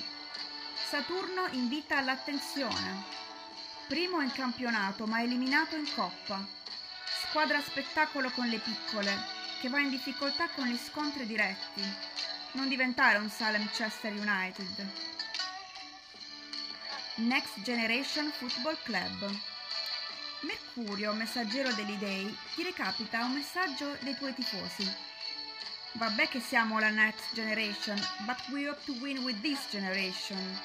Saturno 0.87 1.47
invita 1.51 1.97
all'attenzione. 1.97 3.03
Primo 3.89 4.21
in 4.21 4.31
campionato 4.31 5.05
ma 5.05 5.21
eliminato 5.21 5.75
in 5.75 5.93
coppa. 5.93 6.47
Squadra 7.27 7.59
spettacolo 7.59 8.29
con 8.29 8.47
le 8.47 8.59
piccole, 8.59 9.13
che 9.59 9.67
va 9.67 9.79
in 9.81 9.89
difficoltà 9.89 10.47
con 10.51 10.65
gli 10.65 10.77
scontri 10.77 11.25
diretti 11.25 12.08
non 12.53 12.67
diventare 12.67 13.17
un 13.17 13.29
Salem 13.29 13.69
Chester 13.69 14.11
United. 14.11 14.91
Next 17.15 17.61
Generation 17.61 18.31
Football 18.31 18.77
Club. 18.83 19.39
Mercurio, 20.41 21.13
messaggero 21.13 21.71
degli 21.73 21.95
dei, 21.95 22.35
ti 22.55 22.63
recapita 22.63 23.25
un 23.25 23.33
messaggio 23.33 23.97
dei 23.99 24.15
tuoi 24.15 24.33
tifosi. 24.33 24.89
Vabbè 25.93 26.27
che 26.29 26.39
siamo 26.39 26.79
la 26.79 26.89
Next 26.89 27.33
Generation, 27.33 27.99
but 28.25 28.37
we 28.49 28.67
hope 28.67 28.79
to 28.85 28.93
win 28.93 29.17
with 29.19 29.41
this 29.41 29.67
generation. 29.69 30.59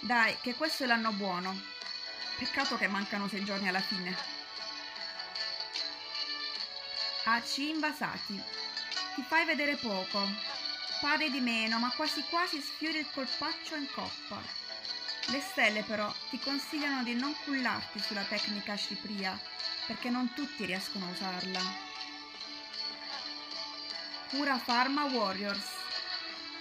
Dai, 0.00 0.36
che 0.40 0.54
questo 0.54 0.84
è 0.84 0.86
l'anno 0.86 1.12
buono. 1.12 1.58
Peccato 2.38 2.76
che 2.76 2.86
mancano 2.86 3.28
sei 3.28 3.44
giorni 3.44 3.68
alla 3.68 3.80
fine. 3.80 4.16
AC 7.24 7.58
invasati. 7.58 8.42
Ti 9.14 9.22
fai 9.22 9.44
vedere 9.44 9.76
poco, 9.76 10.26
Pare 11.00 11.30
di 11.30 11.40
meno, 11.40 11.78
ma 11.78 11.90
quasi 11.96 12.22
quasi 12.28 12.60
sfiori 12.60 12.98
il 12.98 13.10
colpaccio 13.10 13.74
in 13.74 13.86
coppa. 13.90 14.38
Le 15.28 15.40
stelle 15.40 15.82
però 15.82 16.12
ti 16.28 16.38
consigliano 16.38 17.02
di 17.02 17.14
non 17.14 17.34
cullarti 17.44 17.98
sulla 18.00 18.22
tecnica 18.22 18.76
cipria, 18.76 19.38
perché 19.86 20.10
non 20.10 20.34
tutti 20.34 20.66
riescono 20.66 21.06
a 21.06 21.10
usarla. 21.10 21.60
Cura 24.28 24.60
Pharma 24.62 25.04
Warriors. 25.04 25.68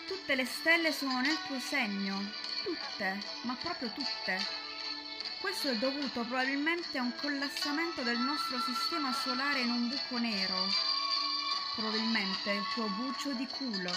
Tutte 0.07 0.35
le 0.35 0.45
stelle 0.45 0.93
sono 0.93 1.19
nel 1.19 1.37
tuo 1.45 1.59
segno, 1.59 2.31
tutte, 2.63 3.21
ma 3.41 3.55
proprio 3.55 3.91
tutte. 3.91 4.39
Questo 5.41 5.69
è 5.69 5.75
dovuto 5.75 6.21
probabilmente 6.21 6.97
a 6.97 7.01
un 7.01 7.13
collassamento 7.19 8.03
del 8.03 8.19
nostro 8.19 8.57
sistema 8.61 9.11
solare 9.11 9.59
in 9.59 9.69
un 9.69 9.89
buco 9.89 10.17
nero. 10.17 10.98
Probabilmente 11.79 12.51
il 12.51 12.65
tuo 12.73 12.87
bucio 12.89 13.31
di 13.31 13.47
culo. 13.47 13.89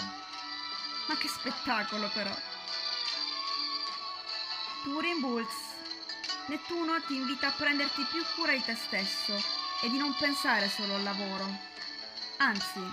Ma 1.07 1.17
che 1.17 1.27
spettacolo 1.27 2.09
però! 2.13 2.33
Turing 4.83 5.19
Bulls. 5.19 5.53
Nettuno 6.45 7.01
ti 7.05 7.15
invita 7.15 7.47
a 7.47 7.51
prenderti 7.51 8.05
più 8.09 8.23
cura 8.35 8.53
di 8.53 8.63
te 8.63 8.73
stesso 8.75 9.35
e 9.81 9.89
di 9.89 9.97
non 9.97 10.15
pensare 10.15 10.69
solo 10.69 10.95
al 10.95 11.03
lavoro. 11.03 11.45
Anzi, 12.37 12.89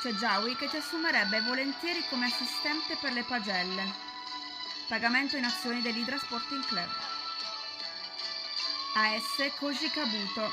c'è 0.00 0.12
Jawi 0.12 0.56
che 0.56 0.70
ti 0.70 0.78
assumerebbe 0.78 1.42
volentieri 1.42 2.02
come 2.08 2.24
assistente 2.24 2.96
per 2.98 3.12
le 3.12 3.24
pagelle. 3.24 3.92
Pagamento 4.88 5.36
in 5.36 5.44
azioni 5.44 5.82
dell'Hydra 5.82 6.18
Sporting 6.18 6.64
Club. 6.64 6.90
AS 8.94 9.52
Koji 9.58 9.90
Kabuto. 9.90 10.50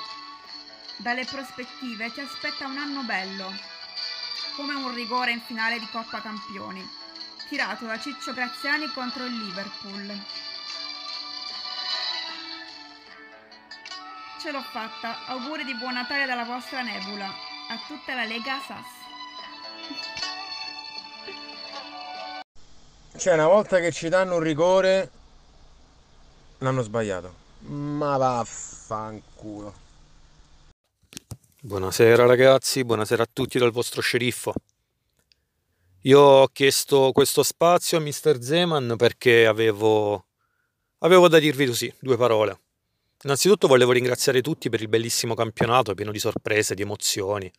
Dalle 0.98 1.24
prospettive 1.24 2.12
ti 2.12 2.20
aspetta 2.20 2.66
un 2.66 2.78
anno 2.78 3.04
bello, 3.04 3.76
come 4.58 4.74
un 4.74 4.92
rigore 4.92 5.32
in 5.32 5.40
finale 5.40 5.78
di 5.78 5.88
Coppa 5.92 6.20
Campioni, 6.20 6.84
tirato 7.48 7.86
da 7.86 8.00
Ciccio 8.00 8.34
Graziani 8.34 8.92
contro 8.92 9.24
il 9.24 9.38
Liverpool. 9.38 10.20
Ce 14.42 14.52
l'ho 14.52 14.64
fatta, 14.64 15.28
auguri 15.28 15.64
di 15.64 15.76
buon 15.76 15.94
Natale 15.94 16.26
dalla 16.26 16.44
vostra 16.44 16.82
Nebula, 16.82 17.28
a 17.28 17.80
tutta 17.86 18.16
la 18.16 18.24
Lega 18.24 18.60
SAS. 18.66 18.96
Cioè, 23.16 23.34
una 23.34 23.48
volta 23.48 23.80
che 23.80 23.92
ci 23.92 24.10
danno 24.10 24.38
un 24.38 24.42
rigore, 24.42 25.12
l'hanno 26.58 26.82
sbagliato. 26.82 27.46
Ma 27.60 28.18
vaffanculo. 28.18 29.86
Buonasera 31.68 32.26
ragazzi, 32.26 32.86
buonasera 32.86 33.24
a 33.24 33.30
tutti 33.30 33.60
dal 33.60 33.72
vostro 33.72 34.00
sceriffo. 34.00 34.54
Io 36.04 36.18
ho 36.18 36.48
chiesto 36.48 37.12
questo 37.12 37.44
spazio 37.44 37.98
a 37.98 38.00
Mr. 38.00 38.42
Zeman 38.42 38.94
perché 38.96 39.46
avevo, 39.46 40.28
avevo 41.00 41.28
da 41.28 41.40
dirvi 41.40 41.66
così, 41.66 41.94
due 42.00 42.16
parole. 42.16 42.58
Innanzitutto 43.24 43.68
volevo 43.68 43.92
ringraziare 43.92 44.40
tutti 44.40 44.70
per 44.70 44.80
il 44.80 44.88
bellissimo 44.88 45.34
campionato 45.34 45.94
pieno 45.94 46.14
di 46.14 46.20
sorprese, 46.20 46.74
di 46.74 46.84
emozioni, 46.84 47.52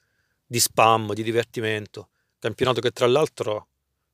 di 0.46 0.58
spam, 0.58 1.12
di 1.12 1.22
divertimento. 1.22 2.08
Campionato 2.38 2.80
che 2.80 2.92
tra 2.92 3.06
l'altro 3.06 3.66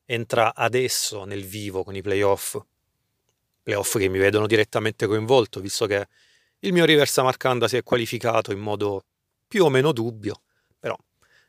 entra 0.07 0.57
adesso 0.57 1.23
nel 1.23 1.45
vivo 1.45 1.85
con 1.85 1.95
i 1.95 2.03
playoff. 2.03 2.59
Playoff 3.63 3.97
che 3.97 4.09
mi 4.09 4.19
vedono 4.19 4.49
direttamente 4.49 5.07
coinvolto, 5.07 5.61
visto 5.61 5.87
che 5.87 6.09
il 6.59 6.73
mio 6.73 6.85
Riversa 6.85 7.23
Marcanda 7.23 7.69
si 7.69 7.77
è 7.77 7.85
qualificato 7.85 8.51
in 8.51 8.59
modo 8.59 9.05
più 9.55 9.67
o 9.67 9.69
meno 9.69 9.93
dubbio, 9.93 10.41
però 10.81 10.97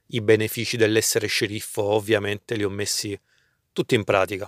i 0.10 0.22
benefici 0.22 0.78
dell'essere 0.78 1.26
sceriffo 1.26 1.82
ovviamente 1.82 2.54
li 2.54 2.64
ho 2.64 2.70
messi 2.70 3.20
tutti 3.74 3.96
in 3.96 4.04
pratica. 4.04 4.48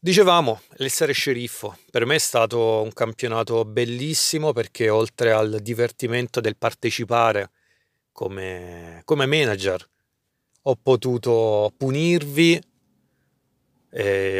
Dicevamo, 0.00 0.60
l'essere 0.78 1.12
sceriffo 1.12 1.78
per 1.88 2.06
me 2.06 2.16
è 2.16 2.18
stato 2.18 2.82
un 2.82 2.92
campionato 2.92 3.64
bellissimo 3.64 4.52
perché 4.52 4.88
oltre 4.88 5.30
al 5.30 5.60
divertimento 5.62 6.40
del 6.40 6.56
partecipare 6.56 7.52
come, 8.10 9.02
come 9.04 9.26
manager 9.26 9.88
ho 10.62 10.74
potuto 10.82 11.72
punirvi, 11.76 12.60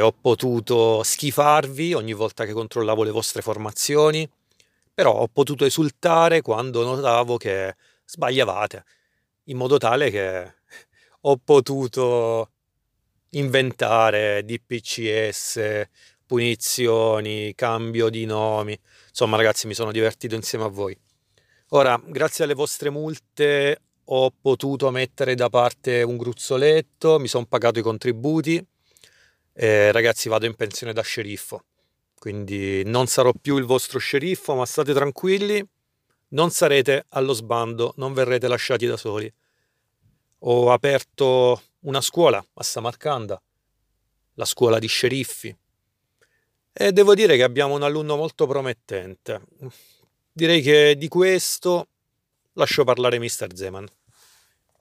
ho 0.00 0.12
potuto 0.20 1.04
schifarvi 1.04 1.94
ogni 1.94 2.14
volta 2.14 2.44
che 2.44 2.52
controllavo 2.52 3.04
le 3.04 3.12
vostre 3.12 3.42
formazioni, 3.42 4.28
però 5.00 5.14
ho 5.14 5.28
potuto 5.28 5.64
esultare 5.64 6.42
quando 6.42 6.84
notavo 6.84 7.38
che 7.38 7.74
sbagliavate, 8.04 8.84
in 9.44 9.56
modo 9.56 9.78
tale 9.78 10.10
che 10.10 10.56
ho 11.22 11.38
potuto 11.42 12.50
inventare 13.30 14.44
DPCS, 14.44 15.84
punizioni, 16.26 17.54
cambio 17.54 18.10
di 18.10 18.26
nomi. 18.26 18.78
Insomma, 19.08 19.38
ragazzi, 19.38 19.66
mi 19.66 19.72
sono 19.72 19.90
divertito 19.90 20.34
insieme 20.34 20.64
a 20.64 20.68
voi. 20.68 20.94
Ora, 21.68 21.98
grazie 22.04 22.44
alle 22.44 22.52
vostre 22.52 22.90
multe 22.90 23.80
ho 24.04 24.30
potuto 24.38 24.90
mettere 24.90 25.34
da 25.34 25.48
parte 25.48 26.02
un 26.02 26.18
gruzzoletto, 26.18 27.18
mi 27.18 27.28
sono 27.28 27.46
pagato 27.46 27.78
i 27.78 27.82
contributi 27.82 28.62
e 29.54 29.92
ragazzi 29.92 30.28
vado 30.28 30.44
in 30.44 30.56
pensione 30.56 30.92
da 30.92 31.00
sceriffo. 31.00 31.64
Quindi 32.20 32.84
non 32.84 33.06
sarò 33.06 33.32
più 33.32 33.56
il 33.56 33.64
vostro 33.64 33.98
sceriffo, 33.98 34.54
ma 34.54 34.66
state 34.66 34.92
tranquilli, 34.92 35.66
non 36.28 36.50
sarete 36.50 37.06
allo 37.08 37.32
sbando, 37.32 37.94
non 37.96 38.12
verrete 38.12 38.46
lasciati 38.46 38.84
da 38.84 38.98
soli. 38.98 39.32
Ho 40.40 40.70
aperto 40.70 41.62
una 41.80 42.02
scuola 42.02 42.36
a 42.36 42.62
Samarcanda, 42.62 43.40
la 44.34 44.44
scuola 44.44 44.78
di 44.78 44.86
sceriffi, 44.86 45.56
e 46.74 46.92
devo 46.92 47.14
dire 47.14 47.36
che 47.36 47.42
abbiamo 47.42 47.74
un 47.74 47.84
alunno 47.84 48.16
molto 48.16 48.46
promettente. 48.46 49.40
Direi 50.30 50.60
che 50.60 50.96
di 50.98 51.08
questo 51.08 51.88
lascio 52.52 52.84
parlare 52.84 53.18
Mr. 53.18 53.54
Zeman. 53.54 53.88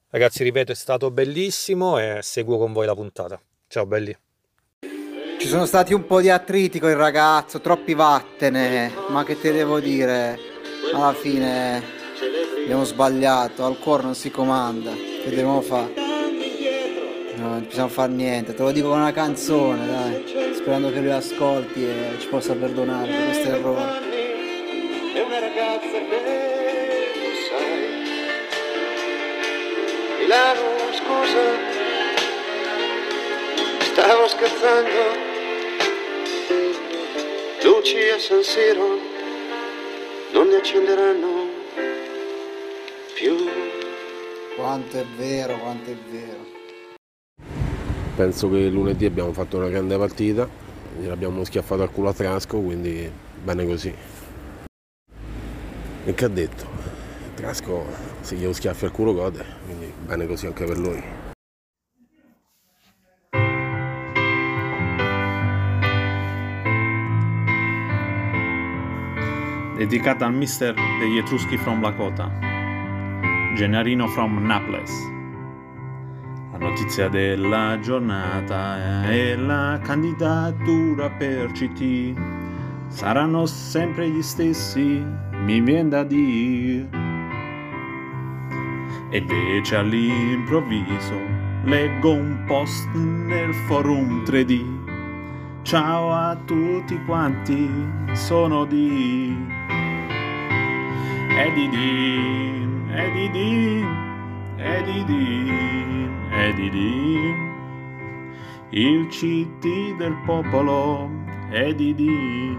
Ragazzi, 0.10 0.44
ripeto, 0.44 0.74
è 0.74 0.76
stato 0.76 1.10
bellissimo 1.10 2.00
e 2.00 2.20
seguo 2.22 2.58
con 2.58 2.74
voi 2.74 2.86
la 2.86 2.96
puntata. 2.96 3.42
Ciao 3.70 3.86
belli. 3.86 4.28
Ci 5.40 5.48
sono 5.48 5.66
stati 5.66 5.94
un 5.94 6.06
po' 6.06 6.20
di 6.20 6.30
attriti 6.30 6.80
con 6.80 6.90
il 6.90 6.98
ragazzo, 6.98 7.62
troppi 7.62 7.94
vattene, 7.94 8.92
ma 9.08 9.24
che 9.24 9.40
te 9.40 9.54
devo 9.54 9.80
dire? 9.80 10.38
Alla 10.94 11.14
fine 11.14 11.82
abbiamo 12.62 12.84
sbagliato, 12.84 13.64
al 13.64 13.80
cuore 13.80 14.04
non 14.04 14.16
si 14.16 14.32
comanda. 14.32 14.92
Che 14.92 15.30
dobbiamo 15.30 15.62
fare? 15.62 15.94
No, 17.36 17.52
non 17.52 17.64
possiamo 17.66 17.88
fare 17.88 18.12
niente, 18.12 18.54
te 18.54 18.62
lo 18.62 18.72
dico 18.72 18.90
con 18.90 19.00
una 19.00 19.14
canzone, 19.14 19.88
dai. 19.88 20.26
Sperando 20.56 20.92
che 20.92 21.00
lui 21.00 21.12
ascolti 21.12 21.86
e 21.86 22.18
ci 22.20 22.28
possa 22.28 22.54
perdonare 22.54 23.10
per 23.10 23.26
questo 23.28 23.48
errore. 23.48 24.00
È 25.14 25.22
una 25.22 25.40
ragazza 25.40 26.00
che 26.10 27.12
tu 27.14 27.20
sai. 27.48 27.80
Milano, 30.20 30.62
scusa, 30.92 31.40
stavo 33.94 34.28
scherzando. 34.28 35.29
Luci 37.80 37.96
a 38.14 38.20
San 38.20 38.44
Siro 38.44 38.88
non 40.34 40.50
ne 40.50 40.56
accenderanno 40.58 41.48
più. 43.16 43.38
Quanto 44.58 44.98
è 44.98 45.06
vero, 45.18 45.58
quanto 45.60 45.90
è 45.90 45.96
vero. 46.12 46.46
Penso 48.18 48.50
che 48.50 48.68
lunedì 48.68 49.06
abbiamo 49.06 49.32
fatto 49.32 49.56
una 49.56 49.70
grande 49.70 49.98
partita, 49.98 50.46
gliel'abbiamo 51.00 51.42
schiaffato 51.46 51.84
al 51.84 51.92
culo 51.92 52.10
a 52.10 52.14
Trasco, 52.14 52.60
quindi 52.60 53.10
bene 53.42 53.66
così. 53.66 53.96
E 56.04 56.14
che 56.14 56.26
ha 56.26 56.28
detto? 56.28 56.68
Trasco 57.36 57.86
se 58.20 58.36
glielo 58.36 58.52
schiaffi 58.52 58.84
al 58.84 58.92
culo 58.92 59.14
gode, 59.14 59.46
quindi 59.64 59.90
bene 60.06 60.28
così 60.28 60.48
anche 60.48 60.66
per 60.66 60.78
lui. 60.78 61.29
Dedicata 69.80 70.26
al 70.26 70.34
mister 70.34 70.74
degli 71.00 71.20
Etruschi 71.20 71.56
from 71.56 71.82
Lakota, 71.82 72.30
Gennarino 73.56 74.08
from 74.08 74.46
Naples. 74.46 74.92
La 76.52 76.58
notizia 76.58 77.08
della 77.08 77.80
giornata 77.80 79.06
è 79.10 79.38
la 79.38 79.80
candidatura 79.82 81.10
per 81.10 81.54
CT. 81.54 82.14
Saranno 82.88 83.46
sempre 83.46 84.10
gli 84.10 84.22
stessi, 84.22 85.02
mi 85.46 85.62
viene 85.62 85.88
da 85.88 86.04
dire. 86.04 86.90
E 89.12 89.18
invece 89.18 89.78
all'improvviso 89.78 91.18
leggo 91.64 92.12
un 92.12 92.44
post 92.46 92.86
nel 92.96 93.54
forum 93.54 94.24
3D. 94.26 95.62
Ciao 95.62 96.12
a 96.12 96.36
tutti 96.36 97.00
quanti, 97.06 97.70
sono 98.12 98.66
di 98.66 99.58
Eddie 101.42 101.70
Dean, 101.70 102.90
Eddie 102.92 103.32
Dean, 103.32 104.58
Eddie 104.58 105.06
Dean, 105.06 106.28
Eddie 106.34 106.70
Dean, 106.70 107.54
il 108.72 109.08
CT 109.08 109.96
del 109.96 110.18
popolo, 110.26 111.10
Eddie 111.50 111.96
Dean. 111.96 112.58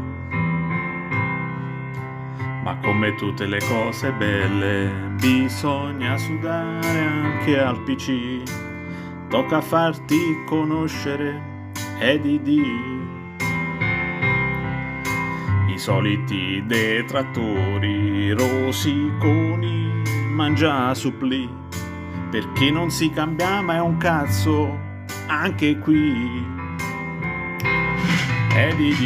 Ma 2.64 2.78
come 2.78 3.14
tutte 3.16 3.44
le 3.44 3.58
cose 3.68 4.12
belle, 4.12 4.90
bisogna 5.20 6.16
sudare 6.16 7.00
anche 7.00 7.60
al 7.60 7.82
PC. 7.82 8.40
Tocca 9.28 9.60
farti 9.60 10.42
conoscere 10.46 11.68
Eddie 11.98 12.40
Dean 12.40 12.99
soliti 15.80 16.62
detrattori 16.66 18.32
rosiconi 18.32 20.02
mangia 20.28 20.94
suppli 20.94 21.48
perché 22.30 22.70
non 22.70 22.90
si 22.90 23.08
cambia 23.08 23.62
mai 23.62 23.78
un 23.78 23.96
cazzo 23.96 24.78
anche 25.26 25.78
qui. 25.78 26.44
Eddie 28.54 28.94
D, 28.94 29.00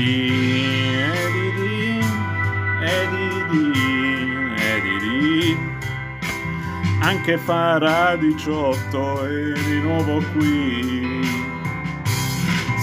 Eddie 2.82 3.70
D 4.98 5.56
anche 7.02 7.38
farà 7.38 8.16
18 8.16 9.26
e 9.26 9.52
di 9.62 9.78
nuovo 9.78 10.20
qui. 10.32 11.22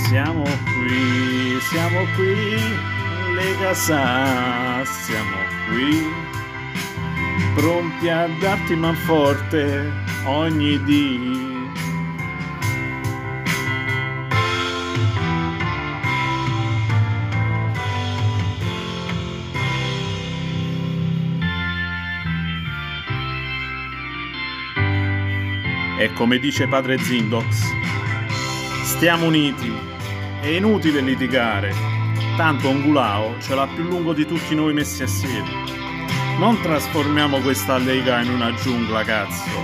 Siamo 0.08 0.44
qui, 0.44 1.60
siamo 1.60 2.06
qui 2.16 2.91
Lega 3.44 3.74
Sa, 3.74 4.84
siamo 4.86 5.38
qui, 5.68 6.06
pronti 7.56 8.08
a 8.08 8.28
darti 8.40 8.76
manforte 8.76 9.92
ogni 10.26 10.84
dì. 10.84 11.40
E 25.98 26.14
come 26.14 26.38
dice 26.38 26.68
padre 26.68 27.00
Zindox, 27.00 27.46
stiamo 28.84 29.26
uniti, 29.26 29.74
è 30.42 30.48
inutile 30.48 31.02
litigare, 31.02 31.91
tanto 32.42 32.70
Ongulao 32.70 33.40
ce 33.40 33.54
l'ha 33.54 33.68
più 33.68 33.84
lungo 33.84 34.14
di 34.14 34.26
tutti 34.26 34.56
noi 34.56 34.74
messi 34.74 35.04
assieme. 35.04 35.48
Non 36.40 36.60
trasformiamo 36.60 37.40
questa 37.40 37.78
lega 37.78 38.20
in 38.20 38.32
una 38.32 38.52
giungla, 38.56 39.04
cazzo, 39.04 39.60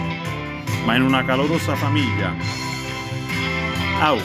ma 0.85 0.93
in 0.93 1.01
una 1.01 1.25
calorosa 1.25 1.75
famiglia. 1.75 2.35
Au, 3.99 4.19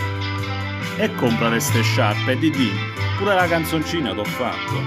e 0.99 1.15
comprare 1.15 1.61
ste 1.61 1.81
sciarpe, 1.81 2.37
Didi, 2.37 2.71
pure 3.17 3.33
la 3.33 3.47
canzoncina 3.47 4.13
t'ho 4.13 4.25
fatto. 4.25 4.83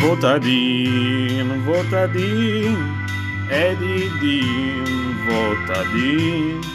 Votadin, 0.00 1.62
votadin, 1.62 3.06
Edidin, 3.48 5.14
votadin. 5.28 6.69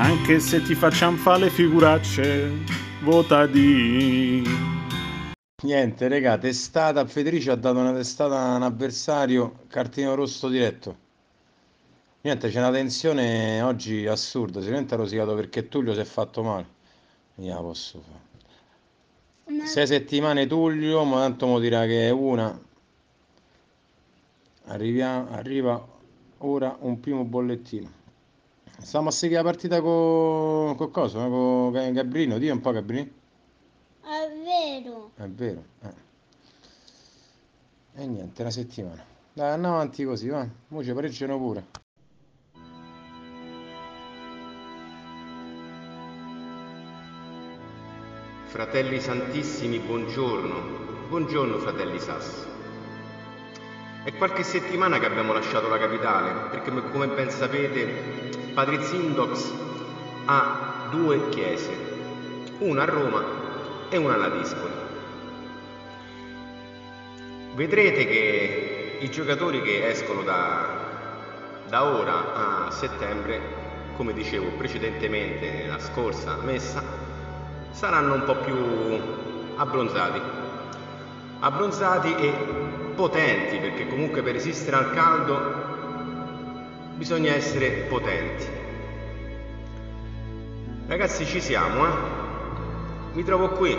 Anche 0.00 0.38
se 0.38 0.62
ti 0.62 0.76
facciamo 0.76 1.16
fare 1.16 1.40
le 1.40 1.50
figuracce, 1.50 2.52
votadin. 3.02 4.44
Niente, 5.64 6.06
regà, 6.06 6.38
testata. 6.38 7.04
Federici 7.04 7.50
ha 7.50 7.56
dato 7.56 7.80
una 7.80 7.92
testata 7.92 8.38
a 8.38 8.54
un 8.54 8.62
avversario, 8.62 9.64
cartino 9.66 10.14
rosso 10.14 10.48
diretto. 10.48 10.96
Niente, 12.20 12.48
c'è 12.48 12.58
una 12.58 12.70
tensione 12.70 13.60
oggi 13.60 14.06
assurda. 14.06 14.60
Sicuramente 14.60 14.94
ha 14.94 14.98
rosicato 14.98 15.34
perché 15.34 15.66
Tullio 15.66 15.92
si 15.94 16.00
è 16.00 16.04
fatto 16.04 16.44
male. 16.44 16.66
Vediamo, 17.34 17.62
posso 17.62 18.00
fare. 18.00 19.66
Sei 19.66 19.84
settimane 19.88 20.46
Tullio, 20.46 21.02
ma 21.02 21.22
tanto 21.22 21.46
mo 21.48 21.58
dirà 21.58 21.86
che 21.86 22.06
è 22.06 22.10
una. 22.10 22.56
Arrivia, 24.66 25.28
arriva 25.28 25.84
ora 26.38 26.76
un 26.78 27.00
primo 27.00 27.24
bollettino. 27.24 27.97
Stiamo 28.80 29.08
a 29.08 29.10
seguire 29.12 29.42
la 29.42 29.48
partita 29.48 29.80
con 29.80 30.74
co 30.76 30.88
cosa? 30.90 31.18
Con 31.26 31.72
Gabrino, 31.92 32.38
Dio 32.38 32.52
un 32.52 32.60
po' 32.60 32.70
Gabrino. 32.70 33.10
È 34.00 34.30
vero. 34.42 35.10
È 35.16 35.26
vero. 35.26 35.64
eh. 35.82 36.06
E 37.96 38.06
niente, 38.06 38.42
una 38.42 38.50
settimana. 38.50 39.04
Dai, 39.32 39.50
andiamo 39.50 39.74
avanti 39.74 40.04
così, 40.04 40.28
va. 40.28 40.46
Mo 40.68 40.82
ci 40.82 40.92
pareggiano 40.92 41.36
pure. 41.38 41.66
Fratelli 48.46 49.00
Santissimi, 49.00 49.78
buongiorno. 49.80 51.06
Buongiorno, 51.08 51.58
fratelli 51.58 51.98
Sass. 51.98 52.46
È 54.04 54.14
qualche 54.14 54.42
settimana 54.42 54.98
che 54.98 55.06
abbiamo 55.06 55.32
lasciato 55.32 55.68
la 55.68 55.78
capitale, 55.78 56.48
perché 56.48 56.70
come 56.90 57.08
ben 57.08 57.30
sapete, 57.30 58.37
Padre 58.54 58.82
Zindox 58.82 59.52
ha 60.26 60.88
due 60.90 61.28
chiese, 61.28 61.70
una 62.58 62.82
a 62.82 62.86
Roma 62.86 63.22
e 63.88 63.96
una 63.96 64.14
alla 64.14 64.28
Dispoli. 64.28 64.72
Vedrete 67.54 68.06
che 68.06 68.98
i 69.00 69.10
giocatori 69.10 69.62
che 69.62 69.88
escono 69.88 70.22
da, 70.22 70.66
da 71.68 71.84
ora 71.84 72.66
a 72.66 72.70
settembre, 72.70 73.40
come 73.96 74.12
dicevo 74.12 74.48
precedentemente 74.56 75.50
nella 75.50 75.78
scorsa 75.78 76.36
messa, 76.42 76.82
saranno 77.70 78.14
un 78.14 78.24
po' 78.24 78.36
più 78.36 78.56
abbronzati. 79.56 80.20
Abbronzati 81.40 82.14
e 82.16 82.32
potenti, 82.94 83.58
perché 83.58 83.86
comunque 83.86 84.22
per 84.22 84.34
resistere 84.34 84.76
al 84.76 84.92
caldo 84.92 85.67
bisogna 86.98 87.32
essere 87.32 87.86
potenti. 87.88 88.44
Ragazzi, 90.88 91.24
ci 91.24 91.40
siamo, 91.40 91.86
eh? 91.86 91.90
Mi 93.12 93.22
trovo 93.22 93.50
qui, 93.50 93.76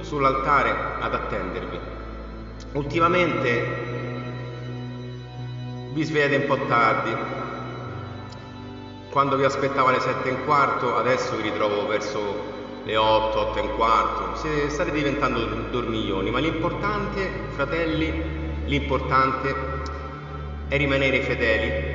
sull'altare, 0.00 0.74
ad 0.98 1.14
attendervi. 1.14 1.78
ultimamente 2.72 3.92
vi 5.92 6.02
svegliate 6.02 6.36
un 6.36 6.46
po' 6.46 6.66
tardi. 6.66 7.14
Quando 9.10 9.36
vi 9.36 9.44
aspettavo 9.44 9.88
alle 9.88 10.00
7 10.00 10.28
e 10.28 10.32
un 10.32 10.44
quarto, 10.44 10.96
adesso 10.96 11.36
vi 11.36 11.42
ritrovo 11.42 11.86
verso 11.86 12.52
le 12.82 12.96
8, 12.96 13.38
8 13.38 13.58
e 13.58 13.60
un 13.60 13.76
quarto. 13.76 14.36
Siete, 14.38 14.70
state 14.70 14.90
diventando 14.90 15.44
dormiglioni, 15.70 16.30
ma 16.30 16.40
l'importante, 16.40 17.30
fratelli, 17.50 18.12
l'importante 18.64 19.54
è 20.66 20.76
rimanere 20.76 21.20
fedeli 21.20 21.93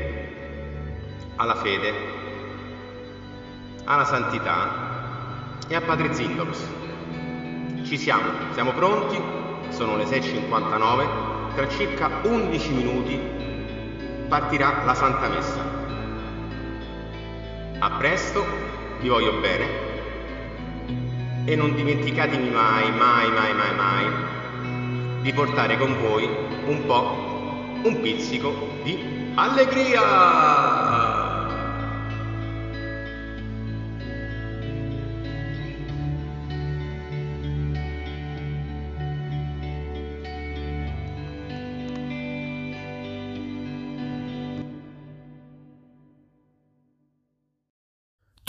alla 1.39 1.55
fede, 1.55 1.93
alla 3.85 4.03
santità 4.03 4.87
e 5.67 5.75
a 5.75 5.81
Padre 5.81 6.13
Zindox. 6.13 6.67
Ci 7.83 7.97
siamo, 7.97 8.29
siamo 8.51 8.71
pronti, 8.73 9.17
sono 9.69 9.95
le 9.95 10.03
6.59, 10.03 11.07
tra 11.55 11.67
circa 11.69 12.09
11 12.23 12.71
minuti 12.73 13.19
partirà 14.27 14.83
la 14.83 14.93
Santa 14.93 15.29
Messa. 15.29 15.61
A 17.79 17.89
presto, 17.91 18.45
vi 18.99 19.07
voglio 19.07 19.39
bene 19.39 19.87
e 21.45 21.55
non 21.55 21.73
dimenticatemi 21.73 22.49
mai, 22.49 22.91
mai, 22.91 23.31
mai, 23.31 23.53
mai, 23.53 23.75
mai 23.75 24.27
di 25.21 25.31
portare 25.31 25.77
con 25.77 25.97
voi 26.01 26.27
un 26.65 26.85
po', 26.85 27.87
un 27.87 28.01
pizzico 28.01 28.53
di 28.83 29.31
allegria! 29.35 30.68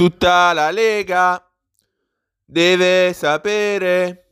Tutta 0.00 0.54
la 0.54 0.70
Lega 0.70 1.46
deve 2.42 3.12
sapere. 3.12 4.28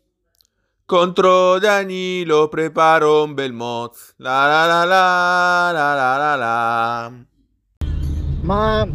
Contro 0.87 1.59
Danilo 1.59 2.48
preparo 2.48 3.24
un 3.24 3.35
bel 3.35 3.52
moz. 3.52 4.14
La 4.16 4.46
la 4.46 4.64
la 4.64 4.85
la 4.85 5.70
la 5.70 5.94
la 5.94 6.16
la 6.16 6.35
la. 6.37 7.12
Ma 8.40 8.88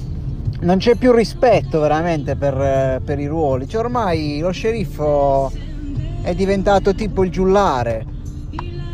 non 0.61 0.77
c'è 0.79 0.95
più 0.95 1.11
rispetto 1.11 1.79
veramente 1.79 2.35
per, 2.35 3.03
per 3.05 3.19
i 3.19 3.27
ruoli. 3.27 3.67
Cioè 3.67 3.81
ormai 3.81 4.39
lo 4.39 4.49
sceriffo 4.49 5.51
è 6.23 6.33
diventato 6.33 6.95
tipo 6.95 7.23
il 7.23 7.29
giullare. 7.29 8.03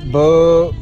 Boh. 0.10 0.74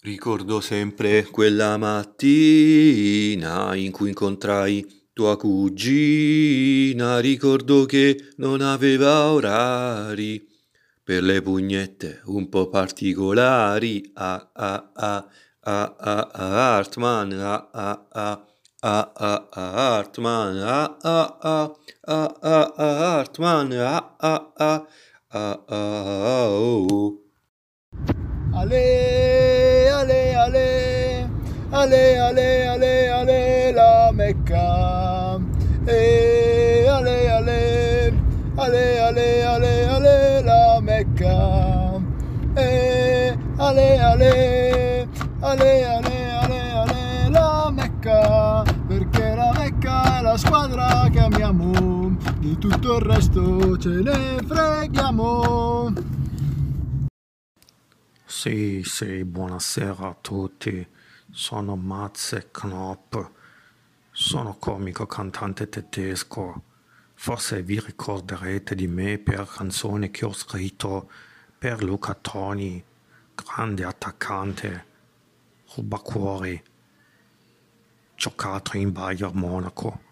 Ricordo 0.00 0.62
sempre 0.62 1.24
quella 1.26 1.76
mattina 1.76 3.74
in 3.74 3.90
cui 3.90 4.08
incontrai 4.08 5.00
tua 5.12 5.36
cugina, 5.36 7.18
ricordo 7.18 7.84
che 7.84 8.32
non 8.36 8.60
aveva 8.62 9.30
orari 9.30 10.48
per 11.04 11.22
le 11.22 11.42
pugnette 11.42 12.22
un 12.26 12.48
po' 12.48 12.68
particolari. 12.68 14.10
Ah 14.14 14.50
ah 14.52 14.90
ah 14.94 15.28
ah 15.60 15.94
ah 15.98 16.30
ah 16.32 16.76
Hartman, 16.76 17.32
ah 17.32 17.68
ah 17.72 18.06
ah 18.10 18.46
ah 18.80 19.12
ah 19.14 19.48
ah 19.50 19.72
Hartman, 19.72 20.58
ah 20.62 20.96
ah 21.02 21.38
ah 21.40 21.76
ah 22.06 22.38
ah 22.40 22.72
ah 22.76 22.96
Hartman, 22.98 23.72
ah 23.72 24.16
ah 24.18 24.52
ah 24.56 24.86
ah 25.28 25.64
ah 25.68 26.48
oh. 26.48 27.18
Ale, 28.54 29.90
ale, 29.90 30.34
ale, 30.34 31.28
ale, 31.70 32.18
ale, 32.18 32.66
ale, 32.68 33.10
ale, 33.10 33.61
Mecca. 34.52 35.40
E 35.86 36.86
ale, 36.86 37.30
ale, 37.30 38.12
ale, 38.54 39.00
ale, 39.00 39.44
ale, 39.44 39.86
ale, 39.88 40.42
la 40.42 40.80
Mecca. 40.80 42.00
E 42.54 43.38
ale, 43.56 43.98
ale, 43.98 45.08
ale, 45.40 45.84
ale, 45.84 46.20
ale, 46.36 46.70
ale, 46.70 47.30
la 47.30 47.70
Mecca. 47.70 48.62
Perché 48.86 49.34
la 49.34 49.52
Mecca 49.56 50.18
è 50.18 50.22
la 50.22 50.36
squadra 50.36 51.08
che 51.10 51.20
amiamo, 51.20 52.16
di 52.38 52.58
tutto 52.58 52.96
il 52.96 53.02
resto 53.02 53.78
ce 53.78 53.88
ne 53.88 54.36
freghiamo. 54.46 55.92
Sì, 58.26 58.82
sì, 58.84 59.24
buonasera 59.24 60.08
a 60.08 60.16
tutti. 60.20 60.86
Sono 61.30 61.76
Matze 61.76 62.48
Knopp. 62.50 63.14
Sono 64.14 64.56
comico 64.58 65.06
cantante 65.06 65.70
tedesco. 65.70 66.64
Forse 67.14 67.62
vi 67.62 67.80
ricorderete 67.80 68.74
di 68.74 68.86
me 68.86 69.16
per 69.16 69.48
canzoni 69.48 70.10
che 70.10 70.26
ho 70.26 70.34
scritto 70.34 71.10
per 71.56 71.82
Luca 71.82 72.12
Toni, 72.12 72.84
grande 73.34 73.84
attaccante, 73.84 74.86
rubacuori, 75.74 76.62
giocato 78.14 78.76
in 78.76 78.92
Bayern 78.92 79.34
Monaco. 79.34 80.02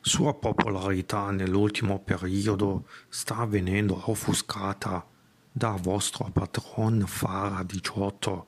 Sua 0.00 0.34
popolarità 0.34 1.30
nell'ultimo 1.30 2.00
periodo 2.00 2.86
sta 3.08 3.46
venendo 3.46 4.10
offuscata 4.10 5.06
da 5.50 5.70
vostro 5.80 6.28
patron 6.30 7.04
Fara 7.06 7.62
18. 7.62 8.46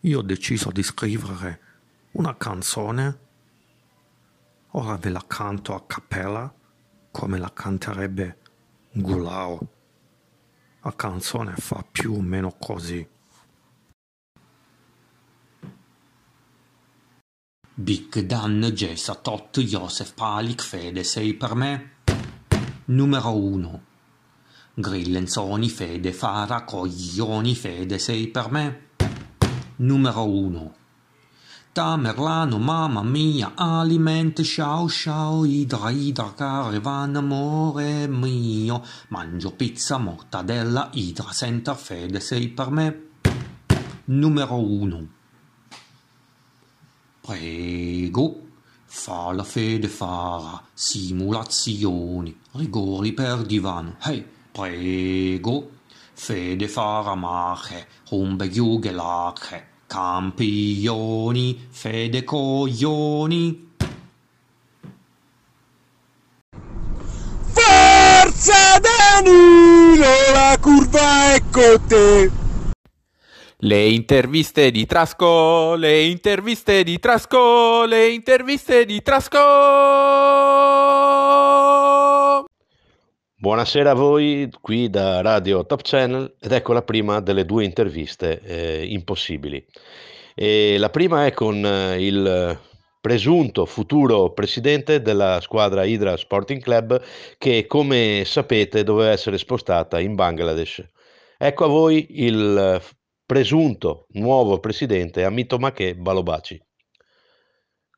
Io 0.00 0.18
ho 0.18 0.22
deciso 0.22 0.72
di 0.72 0.82
scrivere 0.82 1.60
una 2.12 2.36
canzone. 2.36 3.22
Ora 4.76 4.96
ve 4.96 5.10
la 5.10 5.22
canto 5.24 5.72
a 5.72 5.84
cappella 5.86 6.52
come 7.12 7.38
la 7.38 7.52
canterebbe 7.52 8.38
Gulao. 8.90 9.68
La 10.82 10.92
canzone 10.96 11.54
fa 11.54 11.86
più 11.88 12.14
o 12.14 12.20
meno 12.20 12.56
così. 12.58 13.06
Big 17.76 18.18
Dan, 18.22 18.62
Jessa, 18.74 19.14
Tot, 19.14 19.60
Joseph, 19.60 20.12
Palik, 20.14 20.60
Fede, 20.60 21.04
sei 21.04 21.34
per 21.34 21.54
me? 21.54 21.92
Numero 22.86 23.36
uno. 23.36 23.84
Grillenzoni, 24.74 25.68
Fede, 25.68 26.12
Fara, 26.12 26.64
coglioni, 26.64 27.54
Fede, 27.54 28.00
sei 28.00 28.26
per 28.26 28.50
me? 28.50 28.88
Numero 29.76 30.28
uno. 30.28 30.74
Tamerlano, 31.74 32.60
mamma 32.60 33.02
mia, 33.02 33.54
alimenti, 33.56 34.44
ciao 34.44 34.88
ciao, 34.88 35.44
idra, 35.44 35.90
idra, 35.90 36.32
caravan, 36.32 37.16
amore 37.16 38.06
mio. 38.06 38.80
Mangio 39.08 39.50
pizza, 39.50 39.98
mortadella, 39.98 40.90
idra, 40.92 41.32
center, 41.32 41.74
Fede, 41.74 42.20
sei 42.20 42.46
per 42.50 42.70
me? 42.70 43.08
Numero 44.04 44.54
uno. 44.54 45.08
Prego. 47.20 48.42
Fa 48.84 49.32
la 49.32 49.42
fede 49.42 49.88
fara, 49.88 50.62
simulazioni, 50.72 52.38
rigori 52.52 53.12
per 53.12 53.42
divano. 53.42 53.96
Hey, 54.00 54.24
prego. 54.52 55.70
Fede 56.12 56.68
fara 56.68 57.16
mache, 57.16 57.88
humbe 58.10 58.48
giugelache, 58.48 59.73
campioni, 59.94 61.68
fede 61.70 62.24
coglioni. 62.24 63.74
Forza 67.52 68.80
Danilo, 68.80 70.04
la 70.32 70.58
curva 70.60 71.34
è 71.34 71.42
con 71.48 71.80
te. 71.86 72.28
Le 73.58 73.86
interviste 73.86 74.72
di 74.72 74.84
Trasco, 74.84 75.76
le 75.76 76.02
interviste 76.02 76.82
di 76.82 76.98
Trasco, 76.98 77.84
le 77.84 78.10
interviste 78.10 78.84
di 78.84 79.00
Trasco. 79.00 79.38
Buonasera 83.44 83.90
a 83.90 83.94
voi 83.94 84.48
qui 84.62 84.88
da 84.88 85.20
Radio 85.20 85.66
Top 85.66 85.82
Channel 85.82 86.36
ed 86.40 86.50
ecco 86.50 86.72
la 86.72 86.80
prima 86.80 87.20
delle 87.20 87.44
due 87.44 87.62
interviste 87.64 88.40
eh, 88.40 88.86
impossibili. 88.86 89.62
E 90.34 90.78
la 90.78 90.88
prima 90.88 91.26
è 91.26 91.34
con 91.34 91.62
eh, 91.62 92.02
il 92.02 92.58
presunto 93.02 93.66
futuro 93.66 94.32
presidente 94.32 95.02
della 95.02 95.42
squadra 95.42 95.84
Hydra 95.84 96.16
Sporting 96.16 96.62
Club 96.62 96.98
che 97.36 97.66
come 97.66 98.22
sapete 98.24 98.82
doveva 98.82 99.10
essere 99.10 99.36
spostata 99.36 100.00
in 100.00 100.14
Bangladesh. 100.14 100.82
Ecco 101.36 101.64
a 101.64 101.68
voi 101.68 102.06
il 102.24 102.80
presunto 103.26 104.06
nuovo 104.12 104.58
presidente 104.58 105.22
Amito 105.22 105.58
Make 105.58 105.96
Balobaci. 105.96 106.63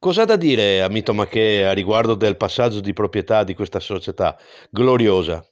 Cosa 0.07 0.25
da 0.25 0.37
dire 0.37 0.83
Amito 0.83 1.13
Make 1.13 1.67
a 1.67 1.73
riguardo 1.73 2.15
del 2.15 2.37
passaggio 2.37 2.79
di 2.79 2.93
proprietà 2.93 3.43
di 3.43 3.57
questa 3.57 3.81
società 3.81 4.39
gloriosa? 4.71 5.45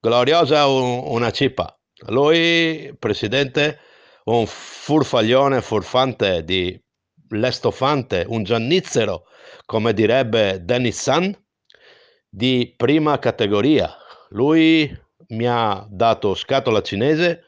Gloriosa 0.00 0.66
una 0.66 1.30
cippa? 1.30 1.78
Lui, 2.08 2.92
presidente, 2.98 3.78
un 4.24 4.46
furfaglione 4.46 5.60
furfante 5.60 6.42
di 6.42 6.76
l'estofante, 7.28 8.24
un 8.26 8.42
giannizzero, 8.42 9.26
come 9.64 9.94
direbbe 9.94 10.58
Dennis 10.64 11.00
San, 11.00 11.32
di 12.28 12.74
prima 12.76 13.16
categoria. 13.20 13.94
Lui 14.30 14.92
mi 15.28 15.46
ha 15.46 15.86
dato 15.88 16.34
scatola 16.34 16.82
cinese 16.82 17.44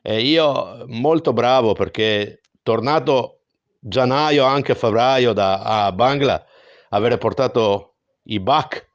e 0.00 0.20
io 0.20 0.84
molto 0.86 1.32
bravo 1.32 1.72
perché 1.72 2.40
tornato 2.62 3.40
gennaio, 3.86 4.44
anche 4.44 4.74
febbraio 4.74 5.32
da 5.32 5.60
a 5.60 5.92
Bangla, 5.92 6.42
avere 6.90 7.18
portato 7.18 7.96
i 8.24 8.40
back, 8.40 8.88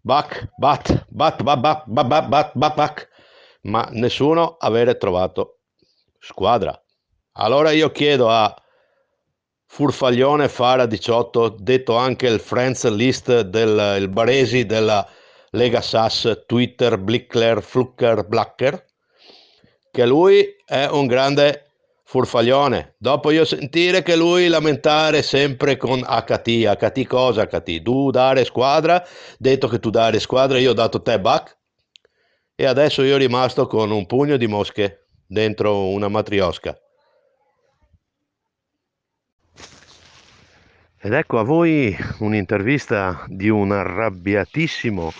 back, 0.00 0.52
bat, 0.56 1.06
bat, 1.08 1.42
bat, 1.42 1.62
bat, 1.62 1.84
bat, 1.86 2.06
bat, 2.08 2.28
bat, 2.28 2.52
bat, 2.54 2.74
bat, 2.74 3.08
ma 3.62 3.86
nessuno 3.92 4.56
avere 4.58 4.96
trovato 4.96 5.58
squadra. 6.18 6.80
Allora 7.32 7.70
io 7.70 7.90
chiedo 7.90 8.30
a 8.30 8.54
Furfaglione 9.66 10.48
Fara 10.48 10.86
18, 10.86 11.56
detto 11.58 11.96
anche 11.96 12.26
il 12.28 12.40
friends 12.40 12.88
list 12.88 13.40
del 13.40 13.96
il 14.00 14.08
Baresi 14.08 14.64
della 14.64 15.06
Lega 15.50 15.82
Sass, 15.82 16.44
Twitter, 16.46 16.98
Blickler, 16.98 17.62
Flucker, 17.62 18.26
Blacker, 18.26 18.84
che 19.90 20.06
lui 20.06 20.46
è 20.64 20.86
un 20.86 21.06
grande 21.06 21.65
furfaglione. 22.06 22.94
Dopo 22.98 23.32
io 23.32 23.44
sentire 23.44 24.02
che 24.02 24.14
lui 24.14 24.46
lamentare 24.46 25.22
sempre 25.22 25.76
con 25.76 26.00
HT, 26.00 26.48
HT 26.78 27.06
cosa 27.06 27.46
HT? 27.46 27.82
Tu 27.82 28.10
dare 28.10 28.44
squadra, 28.44 29.04
detto 29.36 29.66
che 29.66 29.80
tu 29.80 29.90
dare 29.90 30.20
squadra, 30.20 30.58
io 30.58 30.70
ho 30.70 30.74
dato 30.74 31.02
te 31.02 31.18
back 31.18 31.58
e 32.54 32.64
adesso 32.64 33.02
io 33.02 33.16
rimasto 33.16 33.66
con 33.66 33.90
un 33.90 34.06
pugno 34.06 34.36
di 34.36 34.46
mosche 34.46 35.08
dentro 35.26 35.88
una 35.88 36.08
matriosca. 36.08 36.78
Ed 40.98 41.12
ecco 41.12 41.38
a 41.38 41.42
voi 41.42 41.94
un'intervista 42.20 43.24
di 43.26 43.48
un 43.48 43.72
arrabbiatissimo 43.72 45.12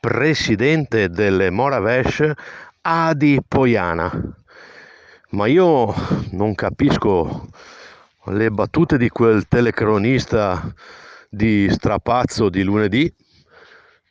presidente 0.00 1.10
delle 1.10 1.50
Moravesh, 1.50 2.32
Adi 2.80 3.38
Poiana. 3.46 4.39
Ma 5.32 5.46
io 5.46 5.94
non 6.32 6.56
capisco 6.56 7.48
le 8.24 8.50
battute 8.50 8.98
di 8.98 9.08
quel 9.10 9.46
telecronista 9.46 10.74
di 11.28 11.68
strapazzo 11.70 12.48
di 12.48 12.64
lunedì 12.64 13.14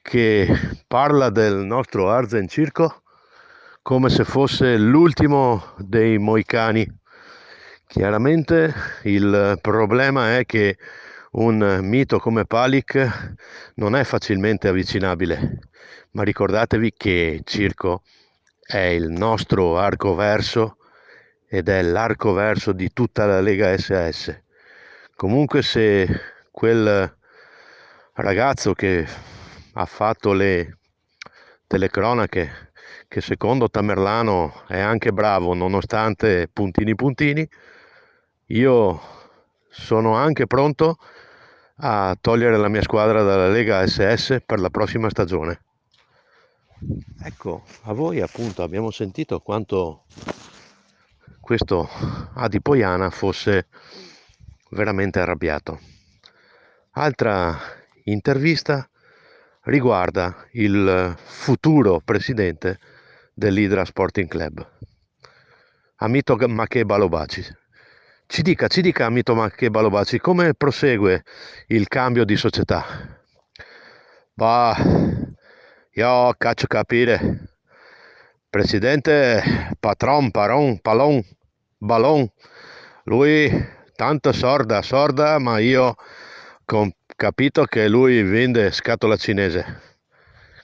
che 0.02 0.48
parla 0.88 1.30
del 1.30 1.56
nostro 1.58 2.10
Arzen 2.10 2.48
Circo 2.48 3.02
come 3.82 4.08
se 4.10 4.24
fosse 4.24 4.78
l'ultimo 4.78 5.74
dei 5.80 6.18
moicani. 6.18 6.88
Chiaramente 7.86 8.74
il 9.04 9.58
problema 9.60 10.38
è 10.38 10.46
che 10.46 10.78
un 11.32 11.80
mito 11.82 12.20
come 12.20 12.46
Palik 12.46 13.36
non 13.76 13.98
è 13.98 14.06
facilmente 14.06 14.70
avvicinabile, 14.70 15.60
ma 16.12 16.24
ricordatevi 16.24 16.94
che 16.96 17.42
Circo 17.44 18.04
è 18.66 18.78
il 18.78 19.10
nostro 19.10 19.78
arco 19.78 20.16
verso 20.16 20.76
ed 21.50 21.68
è 21.68 21.82
l'arco 21.82 22.32
verso 22.32 22.72
di 22.72 22.94
tutta 22.94 23.26
la 23.26 23.42
Lega 23.42 23.76
SS. 23.76 24.40
Comunque 25.16 25.64
se 25.64 26.08
quel 26.52 27.18
ragazzo 28.14 28.74
che 28.74 29.08
ha 29.74 29.86
fatto 29.86 30.32
le 30.34 30.78
telecronache, 31.66 32.72
che 33.08 33.22
secondo 33.22 33.70
Tamerlano 33.70 34.64
è 34.68 34.80
anche 34.80 35.12
bravo 35.12 35.56
nonostante 35.56 36.48
puntini 36.54 36.94
puntini, 36.94 37.50
io 38.48 39.02
sono 39.70 40.14
anche 40.14 40.46
pronto 40.46 40.98
a 41.78 42.16
togliere 42.20 42.58
la 42.58 42.68
mia 42.68 42.84
squadra 42.84 43.24
dalla 43.24 43.50
Lega 43.50 43.86
SS 43.88 44.44
per 44.46 44.60
la 44.60 44.70
prossima 44.70 45.10
stagione. 45.10 45.62
Ecco, 47.24 47.64
a 47.84 47.94
voi 47.94 48.22
appunto 48.22 48.62
abbiamo 48.62 48.92
sentito 48.92 49.40
quanto 49.40 50.04
questo 51.50 51.90
Adipoiana 52.36 53.10
fosse 53.10 53.70
veramente 54.70 55.20
arrabbiato. 55.20 55.80
Altra 56.92 57.58
intervista 58.04 58.88
riguarda 59.62 60.46
il 60.52 61.16
futuro 61.18 62.02
presidente 62.06 62.78
dell'Idra 63.34 63.84
Sporting 63.84 64.28
Club, 64.28 64.64
Amito 65.96 66.36
Mache 66.36 66.86
Balobaci. 66.86 67.44
Ci 68.28 68.44
dica, 68.44 68.68
ci 68.68 68.82
dica 68.84 69.08
Amito 69.08 69.34
Mache 69.34 69.72
Balobaci, 69.72 70.20
come 70.20 70.54
prosegue 70.54 71.24
il 71.70 71.88
cambio 71.88 72.26
di 72.26 72.36
società? 72.36 72.86
Bah, 74.36 74.78
io 75.94 76.34
caccio 76.38 76.68
capire. 76.68 77.56
Presidente, 78.52 79.76
patron, 79.80 80.32
paron, 80.32 80.80
palon, 80.80 81.24
ballon, 81.80 82.30
lui 83.06 83.50
tanto 83.96 84.32
sorda, 84.32 84.82
sorda, 84.82 85.40
ma 85.40 85.60
io 85.60 85.96
ho 86.66 86.92
capito 87.16 87.64
che 87.64 87.88
lui 87.88 88.22
vende 88.22 88.72
scatola 88.72 89.16
cinese. 89.16 89.88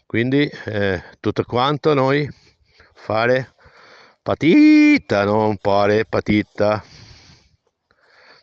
Quindi 0.06 0.50
eh, 0.66 1.02
tutto 1.20 1.44
quanto 1.44 1.94
noi 1.94 2.30
fare 2.94 3.56
patita, 4.22 5.24
non 5.24 5.58
fare 5.60 6.06
patita. 6.06 6.84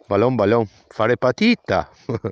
Ballon, 0.07 0.35
ballon, 0.35 0.67
fare 0.89 1.17
patita. 1.17 1.89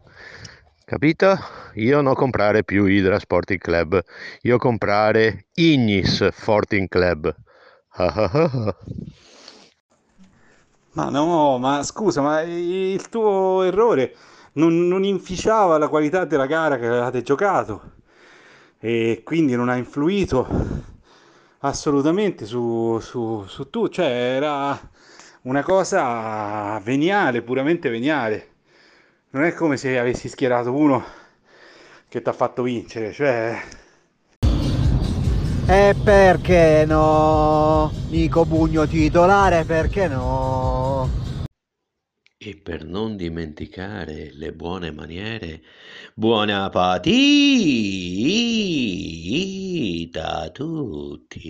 Capito? 0.85 1.39
Io 1.75 2.01
non 2.01 2.15
comprare 2.15 2.65
più 2.65 2.85
Hydra 2.87 3.21
Sporting 3.21 3.61
Club, 3.61 4.03
io 4.41 4.59
comprare 4.59 5.47
Ignis 5.55 6.27
Sporting 6.33 6.89
Club. 6.89 7.33
Ma 10.93 11.09
no, 11.09 11.59
ma 11.59 11.83
scusa, 11.85 12.21
ma 12.21 12.41
il 12.43 13.09
tuo 13.09 13.63
errore 13.63 14.15
non, 14.55 14.89
non 14.89 15.05
inficiava 15.05 15.79
la 15.79 15.89
qualità 15.89 16.25
della 16.25 16.47
gara 16.47 16.79
che 16.79 16.87
avevate 16.87 17.23
giocato 17.23 17.99
e 18.79 19.21
quindi 19.25 19.55
non 19.55 19.69
ha 19.69 19.77
influito 19.77 20.49
assolutamente 21.59 22.47
su, 22.47 22.99
su, 23.01 23.45
su 23.47 23.69
tu, 23.71 23.89
cioè 23.89 24.07
era 24.07 24.79
una 25.43 25.63
cosa 25.63 26.81
veniale, 26.83 27.43
puramente 27.43 27.89
veniale. 27.89 28.49
Non 29.31 29.45
è 29.45 29.55
come 29.55 29.77
se 29.77 29.99
avessi 29.99 30.29
schierato 30.29 30.75
uno 30.75 31.05
che 32.09 32.21
ti 32.21 32.29
ha 32.29 32.33
fatto 32.33 32.63
vincere, 32.63 33.13
cioè... 33.13 33.61
E 35.67 35.95
perché 36.03 36.85
no? 36.85 37.93
Nico 38.09 38.45
Bugno 38.45 38.89
titolare, 38.89 39.65
perché 39.65 40.09
no? 40.09 40.80
E 42.43 42.57
per 42.57 42.87
non 42.87 43.17
dimenticare 43.19 44.31
le 44.33 44.55
buone 44.55 44.91
maniere, 44.93 45.61
buona 46.15 46.71
partita 46.71 47.11
a 50.41 50.49
tutti, 50.49 51.47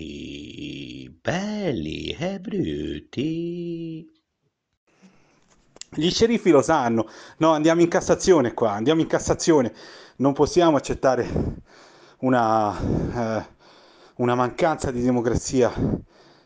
belli 1.21 2.09
e 2.09 2.41
brutti. 2.41 4.05
Gli 5.91 6.09
sceriffi 6.09 6.49
lo 6.49 6.61
sanno. 6.61 7.07
No, 7.37 7.51
andiamo 7.51 7.79
in 7.79 7.87
Cassazione 7.87 8.53
qua, 8.53 8.73
andiamo 8.73 8.99
in 8.99 9.07
Cassazione. 9.07 9.73
Non 10.17 10.33
possiamo 10.33 10.75
accettare 10.75 11.25
una, 12.17 12.77
eh, 13.39 13.45
una 14.15 14.35
mancanza 14.35 14.91
di 14.91 15.01
democrazia 15.01 15.71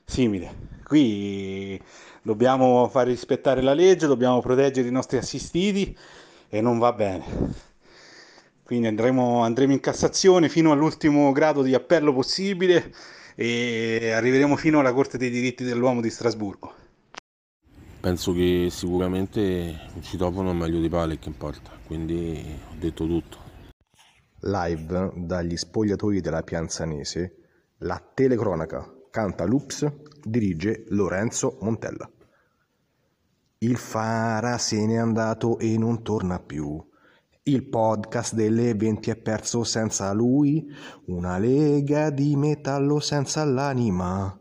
simile. 0.06 0.74
Qui 0.84 1.82
dobbiamo 2.22 2.88
fare 2.88 3.10
rispettare 3.10 3.62
la 3.62 3.74
legge, 3.74 4.08
dobbiamo 4.08 4.39
proteggere 4.39 4.88
i 4.88 4.91
nostri 4.91 5.18
assistiti 5.18 5.97
e 6.47 6.62
non 6.62 6.78
va 6.78 6.93
bene. 6.93 7.74
Quindi 8.64 8.88
andremo, 8.88 9.41
andremo 9.41 9.74
in 9.74 9.80
Cassazione 9.80 10.49
fino 10.49 10.72
all'ultimo 10.72 11.32
grado 11.32 11.62
di 11.62 11.74
appello 11.74 12.14
possibile 12.14 12.93
e 13.36 14.12
arriveremo 14.12 14.56
fino 14.56 14.80
alla 14.80 14.93
Corte 14.93 15.18
dei 15.18 15.30
diritti 15.30 15.64
dell'uomo 15.64 16.01
di 16.01 16.10
Strasburgo. 16.10 16.74
Penso 17.99 18.34
che 18.34 18.68
sicuramente 18.70 19.89
ci 20.01 20.18
trovano 20.18 20.53
meglio 20.53 20.80
di 20.80 20.89
Palek 20.89 21.26
in 21.26 21.38
porta, 21.38 21.72
quindi 21.86 22.60
ho 22.70 22.76
detto 22.78 23.06
tutto. 23.06 23.38
Live 24.41 25.12
dagli 25.16 25.58
spogliatoi 25.58 26.22
della 26.22 26.43
Pianzanese, 26.43 27.36
la 27.80 27.99
telecronaca 28.14 28.95
canta 29.16 29.45
Loops, 29.45 29.89
dirige 30.26 30.84
Lorenzo 30.89 31.57
Montella. 31.61 32.05
Il 33.59 33.78
Fara 33.78 34.57
se 34.57 34.86
n'è 34.86 34.97
andato 34.97 35.57
e 35.57 35.78
non 35.78 36.03
torna 36.03 36.38
più. 36.38 36.86
Il 37.43 37.63
podcast 37.63 38.34
delle 38.34 38.74
20 38.74 39.11
è 39.11 39.16
perso 39.16 39.63
senza 39.63 40.11
lui, 40.11 40.68
una 41.05 41.38
lega 41.38 42.09
di 42.09 42.36
metallo 42.36 42.99
senza 42.99 43.45
l'anima. 43.45 44.38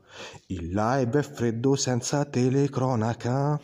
Il 0.47 0.72
live 0.72 1.20
è 1.20 1.22
freddo 1.22 1.77
senza 1.77 2.25
telecronaca, 2.25 3.61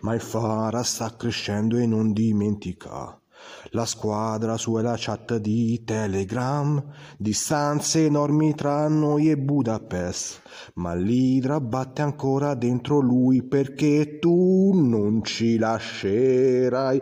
ma 0.00 0.14
il 0.14 0.22
Fara 0.22 0.82
sta 0.82 1.14
crescendo 1.14 1.76
e 1.76 1.84
non 1.84 2.14
dimentica. 2.14 3.20
La 3.70 3.86
squadra 3.86 4.56
su 4.56 4.76
è 4.76 4.82
la 4.82 4.94
chat 4.96 5.36
di 5.36 5.82
Telegram, 5.84 6.82
distanze 7.16 8.04
enormi 8.04 8.54
tra 8.54 8.86
noi 8.88 9.30
e 9.30 9.38
Budapest, 9.38 10.42
ma 10.74 10.94
l'Idra 10.94 11.60
batte 11.60 12.02
ancora 12.02 12.54
dentro 12.54 13.00
lui 13.00 13.42
perché 13.42 14.18
tu 14.18 14.72
non 14.74 15.24
ci 15.24 15.56
lascerai, 15.56 17.00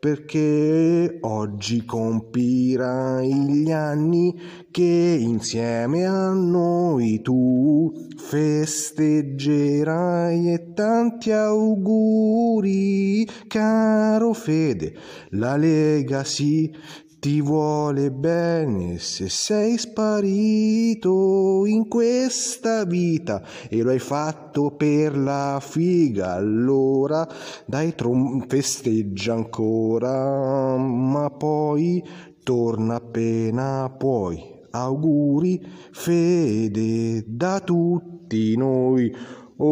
perché 0.00 1.18
oggi 1.20 1.84
compirai 1.84 3.34
gli 3.34 3.70
anni 3.70 4.34
che 4.70 5.18
insieme 5.20 6.06
a 6.06 6.32
noi 6.32 7.20
tu 7.20 7.92
festeggerai. 8.16 10.54
E 10.54 10.72
tanti 10.72 11.32
auguri, 11.32 13.28
caro 13.46 14.32
Fede, 14.32 14.94
la 15.32 15.56
Lega 15.56 16.24
sì 16.24 16.74
ti 17.20 17.42
vuole 17.42 18.10
bene 18.10 18.98
se 18.98 19.28
sei 19.28 19.76
sparito 19.76 21.66
in 21.66 21.86
questa 21.86 22.84
vita 22.84 23.42
e 23.68 23.82
lo 23.82 23.90
hai 23.90 23.98
fatto 23.98 24.70
per 24.70 25.18
la 25.18 25.60
figa. 25.60 26.32
Allora 26.32 27.28
dai 27.66 27.94
trom- 27.94 28.46
festeggia 28.48 29.34
ancora 29.34 30.78
ma 30.78 31.28
poi 31.28 32.02
torna 32.42 32.94
appena 32.94 33.94
puoi. 33.98 34.58
Auguri 34.70 35.60
fede 35.90 37.22
da 37.26 37.60
tutti 37.60 38.56
noi 38.56 39.14
Un 39.62 39.68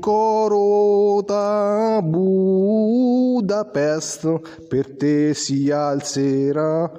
coro 0.00 1.22
da 1.24 2.00
Budapest 2.02 3.46
per 4.66 4.96
te 4.96 5.32
si 5.32 5.70
alzerà. 5.70 6.90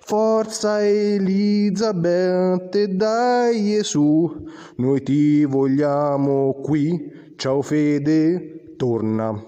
Forza 0.00 0.84
Elisabetta, 0.84 2.84
dai 2.86 3.78
su, 3.84 4.44
noi 4.76 5.02
ti 5.02 5.44
vogliamo 5.44 6.54
qui. 6.62 7.12
Ciao 7.36 7.60
Fede, 7.62 8.74
torna. 8.76 9.47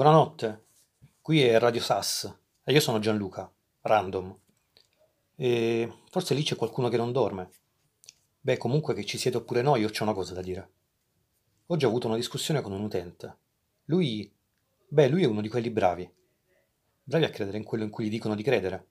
Buonanotte, 0.00 0.64
qui 1.20 1.42
è 1.42 1.58
Radio 1.58 1.82
Sass 1.82 2.34
e 2.64 2.72
io 2.72 2.80
sono 2.80 3.00
Gianluca, 3.00 3.52
random. 3.82 4.34
E 5.36 5.92
forse 6.08 6.32
lì 6.32 6.42
c'è 6.42 6.56
qualcuno 6.56 6.88
che 6.88 6.96
non 6.96 7.12
dorme. 7.12 7.50
Beh, 8.40 8.56
comunque 8.56 8.94
che 8.94 9.04
ci 9.04 9.18
siete 9.18 9.36
oppure 9.36 9.60
no, 9.60 9.76
io 9.76 9.88
ho 9.88 10.02
una 10.02 10.14
cosa 10.14 10.32
da 10.32 10.40
dire. 10.40 10.70
Oggi 11.66 11.84
ho 11.84 11.88
avuto 11.88 12.06
una 12.06 12.16
discussione 12.16 12.62
con 12.62 12.72
un 12.72 12.80
utente. 12.80 13.36
Lui, 13.84 14.34
beh, 14.88 15.08
lui 15.08 15.22
è 15.22 15.26
uno 15.26 15.42
di 15.42 15.50
quelli 15.50 15.68
bravi. 15.68 16.10
Bravi 17.04 17.24
a 17.26 17.30
credere 17.30 17.58
in 17.58 17.64
quello 17.64 17.84
in 17.84 17.90
cui 17.90 18.06
gli 18.06 18.10
dicono 18.10 18.34
di 18.34 18.42
credere. 18.42 18.86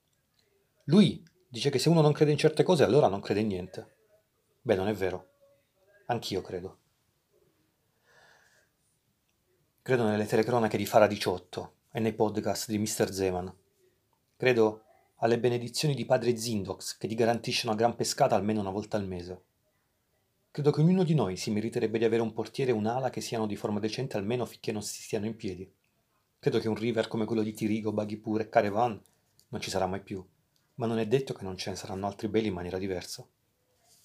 Lui 0.84 1.26
dice 1.48 1.70
che 1.70 1.80
se 1.80 1.88
uno 1.88 2.02
non 2.02 2.12
crede 2.12 2.30
in 2.30 2.38
certe 2.38 2.62
cose, 2.62 2.84
allora 2.84 3.08
non 3.08 3.20
crede 3.20 3.40
in 3.40 3.48
niente. 3.48 3.96
Beh, 4.62 4.76
non 4.76 4.86
è 4.86 4.94
vero. 4.94 5.30
Anch'io 6.06 6.40
credo. 6.40 6.79
Credo 9.82 10.04
nelle 10.04 10.26
telecronache 10.26 10.76
di 10.76 10.84
Fara 10.84 11.06
18 11.06 11.72
e 11.92 12.00
nei 12.00 12.12
podcast 12.12 12.68
di 12.68 12.76
Mr. 12.76 13.10
Zeman. 13.10 13.50
Credo 14.36 14.82
alle 15.20 15.38
benedizioni 15.38 15.94
di 15.94 16.04
padre 16.04 16.36
Zindox 16.36 16.98
che 16.98 17.08
ti 17.08 17.14
garantisce 17.14 17.66
una 17.66 17.74
gran 17.74 17.96
pescata 17.96 18.34
almeno 18.34 18.60
una 18.60 18.70
volta 18.70 18.98
al 18.98 19.06
mese. 19.06 19.42
Credo 20.50 20.70
che 20.70 20.82
ognuno 20.82 21.02
di 21.02 21.14
noi 21.14 21.38
si 21.38 21.50
meriterebbe 21.50 21.96
di 21.96 22.04
avere 22.04 22.20
un 22.20 22.34
portiere 22.34 22.72
e 22.72 22.74
un'ala 22.74 23.08
che 23.08 23.22
siano 23.22 23.46
di 23.46 23.56
forma 23.56 23.80
decente 23.80 24.18
almeno 24.18 24.44
finché 24.44 24.70
non 24.70 24.82
si 24.82 25.00
stiano 25.00 25.24
in 25.24 25.34
piedi. 25.34 25.72
Credo 26.38 26.58
che 26.58 26.68
un 26.68 26.76
river 26.76 27.08
come 27.08 27.24
quello 27.24 27.42
di 27.42 27.54
Tirigo, 27.54 27.90
Baghipur 27.90 28.42
e 28.42 28.50
Caravan 28.50 29.00
non 29.48 29.60
ci 29.62 29.70
sarà 29.70 29.86
mai 29.86 30.02
più, 30.02 30.22
ma 30.74 30.84
non 30.84 30.98
è 30.98 31.06
detto 31.06 31.32
che 31.32 31.42
non 31.42 31.56
ce 31.56 31.70
ne 31.70 31.76
saranno 31.76 32.06
altri 32.06 32.28
belli 32.28 32.48
in 32.48 32.54
maniera 32.54 32.76
diversa. 32.76 33.26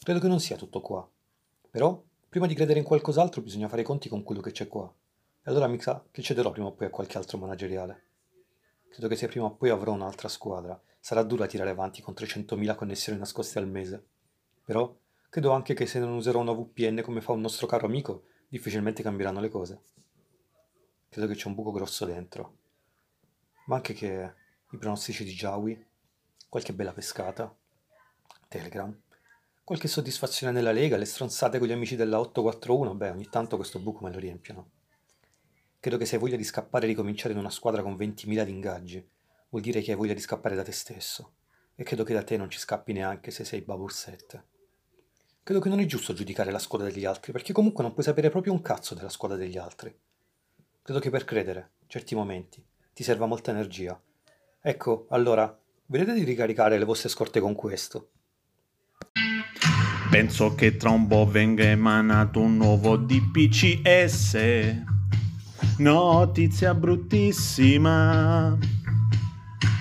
Credo 0.02 0.20
che 0.22 0.28
non 0.30 0.40
sia 0.40 0.56
tutto 0.56 0.80
qua. 0.80 1.06
Però, 1.70 2.02
prima 2.30 2.48
di 2.48 2.56
credere 2.56 2.80
in 2.80 2.86
qualcos'altro 2.86 3.42
bisogna 3.42 3.68
fare 3.68 3.82
i 3.82 3.86
conti 3.86 4.08
con 4.08 4.24
quello 4.24 4.40
che 4.40 4.52
c'è 4.52 4.70
qua. 4.70 4.90
E 5.48 5.52
allora 5.52 5.68
mi 5.68 5.80
sa 5.80 6.04
che 6.10 6.24
cederò 6.24 6.50
prima 6.50 6.70
o 6.70 6.74
poi 6.74 6.88
a 6.88 6.90
qualche 6.90 7.20
altro 7.20 7.38
manageriale. 7.38 8.04
Credo 8.90 9.08
che 9.08 9.16
se 9.16 9.28
prima 9.28 9.46
o 9.46 9.56
poi 9.56 9.70
avrò 9.70 9.92
un'altra 9.92 10.28
squadra, 10.28 10.82
sarà 11.00 11.22
dura 11.22 11.46
tirare 11.46 11.70
avanti 11.70 12.02
con 12.02 12.16
300.000 12.16 12.74
connessioni 12.74 13.20
nascoste 13.20 13.60
al 13.60 13.68
mese. 13.68 14.04
Però 14.64 14.98
credo 15.30 15.52
anche 15.52 15.76
che 15.76 15.86
se 15.86 16.00
non 16.00 16.14
userò 16.14 16.40
una 16.40 16.52
VPN 16.52 17.04
come 17.04 17.22
fa 17.22 17.34
un 17.34 17.42
nostro 17.42 17.68
caro 17.68 17.86
amico, 17.86 18.24
difficilmente 18.48 19.04
cambieranno 19.04 19.40
le 19.40 19.50
cose. 19.50 19.82
Credo 21.10 21.28
che 21.28 21.36
c'è 21.36 21.48
un 21.48 21.54
buco 21.54 21.72
grosso 21.72 22.06
dentro. 22.06 22.58
Ma 23.68 23.76
anche 23.76 23.94
che 23.94 24.34
i 24.72 24.78
pronostici 24.80 25.24
di 25.24 25.34
Jawi, 25.34 25.86
qualche 26.50 26.74
bella 26.74 26.92
pescata, 26.92 27.56
Telegram, 28.48 29.00
qualche 29.64 29.88
soddisfazione 29.88 30.52
nella 30.52 30.72
Lega, 30.72 30.98
le 30.98 31.06
stronzate 31.06 31.60
con 31.60 31.68
gli 31.68 31.72
amici 31.72 31.96
della 31.96 32.20
841, 32.20 32.96
beh, 32.96 33.10
ogni 33.12 33.30
tanto 33.30 33.58
questo 33.58 33.78
buco 33.78 34.04
me 34.04 34.12
lo 34.12 34.18
riempiono. 34.18 34.75
Credo 35.86 36.00
che 36.00 36.08
se 36.08 36.16
hai 36.16 36.22
voglia 36.22 36.36
di 36.36 36.44
scappare 36.44 36.86
e 36.86 36.88
ricominciare 36.88 37.34
in 37.34 37.38
una 37.38 37.52
squadra 37.52 37.84
con 37.84 37.94
20.000 37.94 38.44
di 38.44 38.50
ingaggi, 38.50 39.08
vuol 39.50 39.62
dire 39.62 39.82
che 39.82 39.92
hai 39.92 39.98
voglia 39.98 40.16
di 40.16 40.20
scappare 40.20 40.56
da 40.56 40.64
te 40.64 40.72
stesso. 40.72 41.34
E 41.76 41.84
credo 41.84 42.04
che 42.04 42.16
da 42.16 42.24
te 42.24 42.38
non 42.38 42.50
ci 42.50 42.58
scappi 42.58 42.92
neanche 42.92 43.30
se 43.30 43.46
sei 43.46 43.62
Babur 43.62 43.94
7. 43.94 44.44
Credo 45.44 45.60
che 45.60 45.70
non 45.70 45.80
è 45.80 45.86
giusto 45.86 46.14
giudicare 46.14 46.50
la 46.50 46.58
squadra 46.58 46.90
degli 46.90 47.06
altri, 47.06 47.32
perché 47.32 47.54
comunque 47.54 47.84
non 47.84 47.94
puoi 47.94 48.04
sapere 48.04 48.32
proprio 48.32 48.52
un 48.52 48.64
cazzo 48.64 48.96
della 48.96 49.10
squadra 49.10 49.38
degli 49.38 49.60
altri. 49.60 49.96
Credo 50.82 51.00
che 51.00 51.12
per 51.12 51.24
credere, 51.24 51.74
certi 51.86 52.16
momenti, 52.16 52.66
ti 52.92 53.04
serva 53.04 53.28
molta 53.28 53.52
energia. 53.52 54.02
Ecco, 54.60 55.06
allora, 55.12 55.56
vedete 55.86 56.16
di 56.16 56.24
ricaricare 56.24 56.80
le 56.80 56.86
vostre 56.86 57.10
scorte 57.10 57.40
con 57.40 57.54
questo. 57.54 58.10
Penso 60.10 60.56
che 60.56 60.78
tra 60.78 60.90
un 60.90 61.06
po' 61.06 61.28
venga 61.28 61.64
emanato 61.64 62.40
un 62.40 62.58
nuovo 62.58 62.98
DPCS. 62.98 64.95
Notizia 65.78 66.74
bruttissima. 66.74 68.58